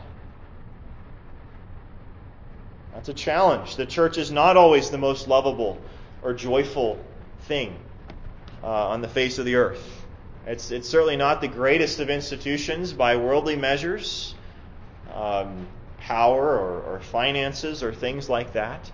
That's 2.94 3.10
a 3.10 3.14
challenge. 3.14 3.76
The 3.76 3.86
church 3.86 4.20
is 4.20 4.30
not 4.30 4.56
always 4.56 4.92
the 4.92 4.98
most 5.00 5.28
lovable 5.28 5.80
or 6.22 6.34
joyful 6.34 7.00
thing 7.42 7.76
uh, 8.62 8.90
on 8.90 9.02
the 9.02 9.08
face 9.08 9.40
of 9.40 9.46
the 9.46 9.56
earth. 9.56 10.06
It's, 10.46 10.70
it's 10.70 10.90
certainly 10.90 11.18
not 11.18 11.42
the 11.42 11.48
greatest 11.48 12.00
of 12.00 12.10
institutions 12.12 12.94
by 12.94 13.16
worldly 13.16 13.56
measures. 13.56 14.36
Um, 15.14 15.68
power 16.08 16.58
or, 16.58 16.82
or 16.84 17.00
finances 17.02 17.84
or 17.84 17.94
things 17.94 18.30
like 18.30 18.54
that. 18.54 18.90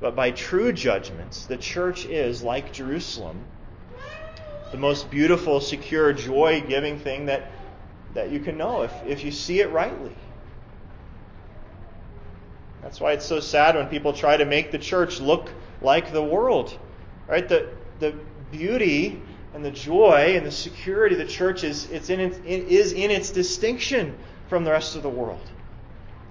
But 0.00 0.16
by 0.16 0.32
true 0.32 0.72
judgments, 0.72 1.46
the 1.46 1.56
church 1.56 2.04
is, 2.04 2.42
like 2.42 2.72
Jerusalem, 2.72 3.44
the 4.72 4.76
most 4.76 5.08
beautiful, 5.08 5.60
secure, 5.60 6.12
joy 6.12 6.64
giving 6.66 6.98
thing 6.98 7.26
that, 7.26 7.52
that 8.14 8.30
you 8.30 8.40
can 8.40 8.58
know 8.58 8.82
if, 8.82 8.92
if 9.06 9.24
you 9.24 9.30
see 9.30 9.60
it 9.60 9.70
rightly. 9.70 10.14
That's 12.82 13.00
why 13.00 13.12
it's 13.12 13.24
so 13.24 13.38
sad 13.38 13.76
when 13.76 13.86
people 13.86 14.12
try 14.12 14.36
to 14.36 14.44
make 14.44 14.72
the 14.72 14.78
church 14.78 15.20
look 15.20 15.50
like 15.80 16.12
the 16.12 16.22
world. 16.22 16.76
Right? 17.28 17.48
The, 17.48 17.70
the 18.00 18.14
beauty 18.50 19.22
and 19.54 19.64
the 19.64 19.70
joy 19.70 20.34
and 20.36 20.44
the 20.44 20.50
security 20.50 21.14
of 21.14 21.20
the 21.20 21.32
church 21.32 21.62
is, 21.62 21.88
it's 21.90 22.10
in 22.10 22.18
its, 22.18 22.38
it 22.38 22.68
is 22.68 22.92
in 22.92 23.12
its 23.12 23.30
distinction 23.30 24.18
from 24.48 24.64
the 24.64 24.72
rest 24.72 24.96
of 24.96 25.02
the 25.02 25.08
world. 25.08 25.40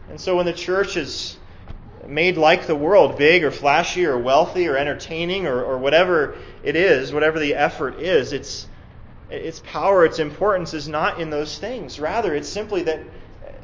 And 0.10 0.20
so 0.20 0.36
when 0.36 0.46
the 0.46 0.54
church 0.54 0.98
is 0.98 1.38
made 2.08 2.38
like 2.38 2.68
the 2.68 2.76
world, 2.76 3.18
big 3.18 3.44
or 3.44 3.52
flashy 3.52 4.06
or 4.06 4.18
wealthy 4.18 4.68
or 4.68 4.78
entertaining 4.78 5.48
or, 5.48 5.64
or 5.64 5.78
whatever 5.78 6.38
it 6.64 6.76
is, 6.76 7.12
whatever 7.12 7.40
the 7.40 7.56
effort 7.56 8.00
is, 8.00 8.34
its, 8.34 8.68
its 9.30 9.62
power, 9.66 10.06
its 10.06 10.20
importance 10.20 10.74
is 10.74 10.88
not 10.88 11.20
in 11.20 11.30
those 11.30 11.58
things. 11.58 12.00
Rather, 12.00 12.36
it's 12.36 12.50
simply 12.50 12.84
that 12.84 13.00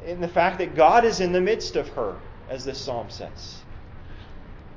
in 0.06 0.20
the 0.20 0.28
fact 0.28 0.58
that 0.58 0.74
God 0.74 1.04
is 1.04 1.20
in 1.20 1.32
the 1.32 1.40
midst 1.40 1.76
of 1.76 1.88
her, 1.90 2.16
as 2.48 2.64
this 2.64 2.80
psalm 2.80 3.10
says. 3.10 3.58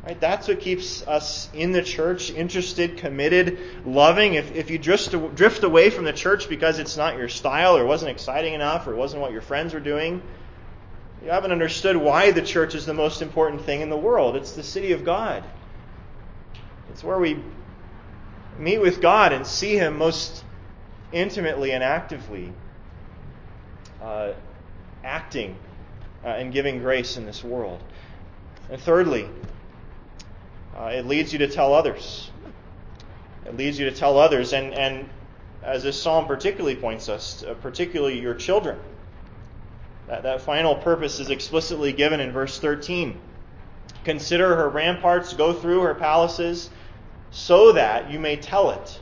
Right? 0.06 0.20
That's 0.20 0.48
what 0.48 0.60
keeps 0.60 1.06
us 1.08 1.50
in 1.54 1.72
the 1.72 1.82
church, 1.82 2.30
interested, 2.30 2.98
committed, 2.98 3.58
loving. 3.88 4.36
If, 4.36 4.54
if 4.56 4.70
you 4.70 4.78
drift, 4.78 5.36
drift 5.36 5.64
away 5.64 5.90
from 5.90 6.06
the 6.06 6.14
church 6.14 6.48
because 6.48 6.78
it's 6.78 6.96
not 6.96 7.18
your 7.18 7.28
style 7.28 7.76
or 7.76 7.86
wasn't 7.86 8.12
exciting 8.12 8.54
enough 8.54 8.86
or 8.86 8.96
wasn't 8.96 9.24
what 9.24 9.32
your 9.32 9.42
friends 9.42 9.74
were 9.74 9.80
doing, 9.80 10.22
you 11.26 11.32
haven't 11.32 11.52
understood 11.52 11.98
why 11.98 12.30
the 12.30 12.42
church 12.44 12.76
is 12.76 12.86
the 12.86 12.94
most 12.94 13.24
important 13.24 13.64
thing 13.64 13.82
in 13.82 13.90
the 13.90 13.98
world. 13.98 14.36
It's 14.36 14.52
the 14.52 14.62
city 14.62 14.92
of 14.92 15.04
God. 15.04 15.44
It's 16.92 17.04
where 17.04 17.18
we 17.18 17.40
meet 18.60 18.78
with 18.78 19.02
God 19.02 19.34
and 19.34 19.46
see 19.46 19.76
Him 19.76 19.98
most 19.98 20.44
intimately 21.12 21.72
and 21.72 21.84
actively 21.84 22.54
uh, 24.04 24.34
acting 25.04 25.58
uh, 26.24 26.28
and 26.28 26.54
giving 26.54 26.78
grace 26.78 27.18
in 27.18 27.26
this 27.26 27.44
world. 27.44 27.82
And 28.70 28.80
thirdly, 28.80 29.28
uh, 30.78 30.92
it 30.94 31.08
leads 31.08 31.34
you 31.34 31.40
to 31.40 31.48
tell 31.48 31.74
others. 31.74 32.30
It 33.48 33.58
leads 33.58 33.80
you 33.80 33.90
to 33.90 33.96
tell 33.96 34.20
others, 34.20 34.54
and, 34.54 34.76
and 34.76 35.10
as 35.64 35.82
this 35.82 36.00
psalm 36.00 36.28
particularly 36.28 36.76
points 36.76 37.10
us, 37.10 37.42
uh, 37.42 37.56
particularly 37.56 38.20
your 38.20 38.36
children. 38.36 38.78
That, 40.08 40.24
that 40.24 40.42
final 40.42 40.76
purpose 40.76 41.20
is 41.20 41.30
explicitly 41.30 41.94
given 41.94 42.20
in 42.20 42.32
verse 42.32 42.60
13. 42.60 43.20
Consider 44.04 44.56
her 44.56 44.70
ramparts, 44.70 45.34
go 45.34 45.52
through 45.54 45.82
her 45.82 45.96
palaces, 45.96 46.70
so 47.32 47.72
that 47.72 48.12
you 48.12 48.20
may 48.20 48.36
tell 48.36 48.72
it 48.72 49.02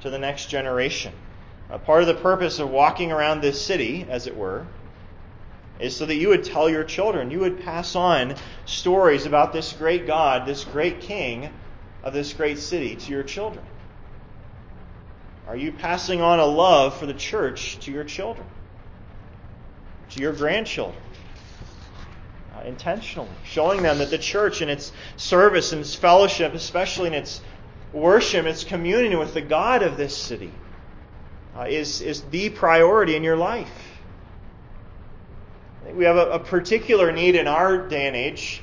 to 0.00 0.10
the 0.10 0.18
next 0.18 0.46
generation. 0.46 1.12
A 1.68 1.78
part 1.78 2.00
of 2.02 2.08
the 2.08 2.14
purpose 2.14 2.58
of 2.58 2.70
walking 2.70 3.12
around 3.12 3.40
this 3.40 3.64
city, 3.64 4.06
as 4.08 4.26
it 4.26 4.36
were, 4.36 4.66
is 5.78 5.96
so 5.96 6.06
that 6.06 6.16
you 6.16 6.28
would 6.28 6.44
tell 6.44 6.68
your 6.68 6.84
children, 6.84 7.30
you 7.30 7.40
would 7.40 7.60
pass 7.60 7.94
on 7.94 8.34
stories 8.66 9.26
about 9.26 9.52
this 9.52 9.72
great 9.72 10.06
God, 10.06 10.46
this 10.46 10.64
great 10.64 11.00
King 11.00 11.50
of 12.02 12.12
this 12.12 12.32
great 12.32 12.58
city 12.58 12.96
to 12.96 13.10
your 13.10 13.22
children. 13.22 13.64
Are 15.46 15.56
you 15.56 15.72
passing 15.72 16.20
on 16.20 16.38
a 16.38 16.46
love 16.46 16.98
for 16.98 17.06
the 17.06 17.14
church 17.14 17.78
to 17.80 17.92
your 17.92 18.04
children? 18.04 18.46
To 20.10 20.20
your 20.20 20.32
grandchildren. 20.32 21.00
Uh, 22.56 22.62
intentionally, 22.66 23.28
showing 23.44 23.82
them 23.82 23.98
that 23.98 24.10
the 24.10 24.18
church 24.18 24.60
and 24.60 24.70
its 24.70 24.92
service 25.16 25.72
and 25.72 25.80
its 25.80 25.94
fellowship, 25.94 26.52
especially 26.54 27.06
in 27.06 27.14
its 27.14 27.40
worship, 27.92 28.44
its 28.46 28.64
communion 28.64 29.18
with 29.18 29.34
the 29.34 29.40
God 29.40 29.82
of 29.82 29.96
this 29.96 30.16
city, 30.16 30.52
uh, 31.56 31.66
is, 31.68 32.00
is 32.00 32.22
the 32.22 32.50
priority 32.50 33.16
in 33.16 33.24
your 33.24 33.36
life. 33.36 33.70
we 35.94 36.04
have 36.04 36.16
a, 36.16 36.30
a 36.30 36.38
particular 36.38 37.12
need 37.12 37.34
in 37.34 37.46
our 37.46 37.88
day 37.88 38.06
and 38.06 38.16
age 38.16 38.62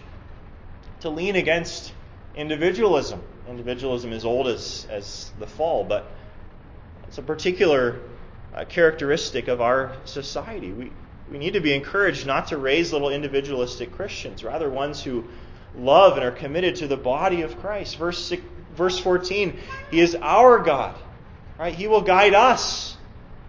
to 1.01 1.09
lean 1.09 1.35
against 1.35 1.93
individualism. 2.35 3.21
Individualism 3.49 4.11
is 4.11 4.25
old 4.25 4.47
as, 4.47 4.85
as 4.89 5.31
the 5.39 5.47
fall, 5.47 5.83
but 5.83 6.11
it's 7.07 7.17
a 7.17 7.21
particular 7.21 7.99
uh, 8.53 8.65
characteristic 8.65 9.47
of 9.47 9.61
our 9.61 9.95
society. 10.05 10.71
We, 10.71 10.91
we 11.31 11.37
need 11.37 11.53
to 11.53 11.59
be 11.59 11.73
encouraged 11.73 12.25
not 12.25 12.47
to 12.47 12.57
raise 12.57 12.93
little 12.93 13.09
individualistic 13.09 13.91
Christians, 13.91 14.43
rather 14.43 14.69
ones 14.69 15.03
who 15.03 15.25
love 15.75 16.17
and 16.17 16.25
are 16.25 16.31
committed 16.31 16.77
to 16.77 16.87
the 16.87 16.97
body 16.97 17.41
of 17.41 17.59
Christ. 17.59 17.97
Verse 17.97 18.23
six, 18.23 18.41
verse 18.75 18.99
14, 18.99 19.59
he 19.91 19.99
is 19.99 20.15
our 20.21 20.59
God. 20.59 20.95
Right? 21.59 21.73
He 21.73 21.87
will 21.87 22.01
guide 22.01 22.33
us 22.33 22.97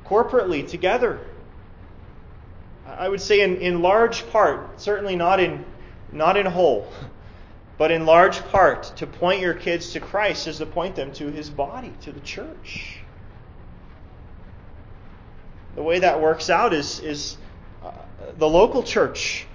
corporately 0.06 0.66
together. 0.66 1.20
I 2.86 3.08
would 3.08 3.20
say 3.20 3.42
in, 3.42 3.56
in 3.58 3.82
large 3.82 4.28
part, 4.30 4.80
certainly 4.80 5.14
not 5.14 5.40
in 5.40 5.64
not 6.10 6.38
in 6.38 6.46
whole, 6.46 6.90
but 7.78 7.92
in 7.92 8.06
large 8.06 8.40
part, 8.46 8.84
to 8.96 9.06
point 9.06 9.40
your 9.40 9.54
kids 9.54 9.92
to 9.92 10.00
Christ 10.00 10.46
is 10.46 10.58
to 10.58 10.66
point 10.66 10.96
them 10.96 11.12
to 11.12 11.30
his 11.30 11.50
body, 11.50 11.92
to 12.02 12.12
the 12.12 12.20
church. 12.20 12.98
The 15.74 15.82
way 15.82 16.00
that 16.00 16.20
works 16.20 16.50
out 16.50 16.72
is, 16.72 16.98
is 17.00 17.36
the 18.36 18.48
local 18.48 18.82
church, 18.82 19.46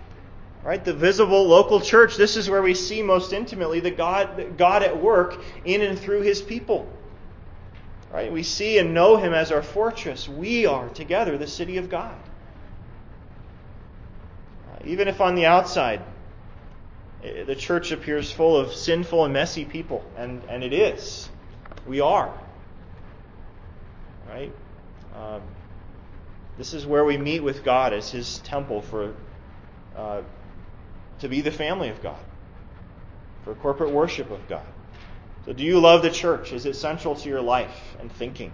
right? 0.63 0.84
The 0.84 0.93
visible 0.93 1.47
local 1.47 1.82
church. 1.82 2.17
This 2.17 2.36
is 2.38 2.49
where 2.49 2.61
we 2.61 2.74
see 2.74 3.01
most 3.01 3.34
intimately 3.34 3.80
the 3.80 3.91
God, 3.91 4.57
God 4.57 4.84
at 4.84 5.01
work 5.01 5.39
in 5.65 5.82
and 5.82 5.99
through 5.99 6.21
His 6.21 6.41
people. 6.41 6.88
Right? 8.11 8.32
We 8.32 8.43
see 8.43 8.78
and 8.78 8.93
know 8.93 9.17
Him 9.17 9.34
as 9.34 9.51
our 9.51 9.63
fortress. 9.63 10.30
We 10.30 10.65
are 10.65 10.89
together 10.89 11.38
the 11.38 11.47
city 11.47 11.78
of 11.78 11.89
God. 11.89 12.15
Even 14.86 15.07
if 15.07 15.21
on 15.21 15.36
the 15.36 15.45
outside 15.45 16.01
The 17.45 17.55
church 17.55 17.93
appears 17.93 18.32
full 18.32 18.57
of 18.57 18.74
sinful 18.74 19.24
and 19.24 19.34
messy 19.34 19.63
people, 19.63 20.03
and, 20.17 20.41
and 20.49 20.61
it 20.61 20.74
is. 20.74 21.30
We 21.88 22.01
are. 22.01 22.34
Right? 24.28 24.51
Um, 25.15 25.41
this 26.58 26.74
is 26.74 26.86
where 26.86 27.04
we 27.04 27.18
meet 27.18 27.41
with 27.41 27.64
God 27.64 27.93
as 27.93 28.12
His 28.12 28.39
temple 28.39 28.82
for 28.82 29.16
uh, 29.95 30.22
to 31.20 31.30
be 31.30 31.41
the 31.41 31.51
family 31.51 31.89
of 31.89 32.01
God, 32.01 32.20
for 33.43 33.56
corporate 33.56 33.91
worship 33.91 34.30
of 34.32 34.47
God. 34.47 34.66
So, 35.45 35.54
do 35.54 35.64
you 35.64 35.80
love 35.80 36.01
the 36.01 36.10
church? 36.10 36.54
Is 36.54 36.66
it 36.66 36.76
central 36.76 37.16
to 37.16 37.30
your 37.30 37.41
life 37.41 37.95
and 37.99 38.12
thinking? 38.12 38.51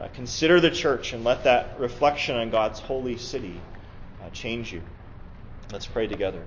Uh, 0.00 0.08
consider 0.08 0.60
the 0.60 0.70
church 0.70 1.12
and 1.12 1.22
let 1.24 1.44
that 1.44 1.78
reflection 1.78 2.36
on 2.36 2.50
God's 2.50 2.80
holy 2.80 3.16
city 3.18 3.60
uh, 4.22 4.30
change 4.30 4.72
you. 4.72 4.82
Let's 5.70 5.86
pray 5.86 6.06
together. 6.06 6.44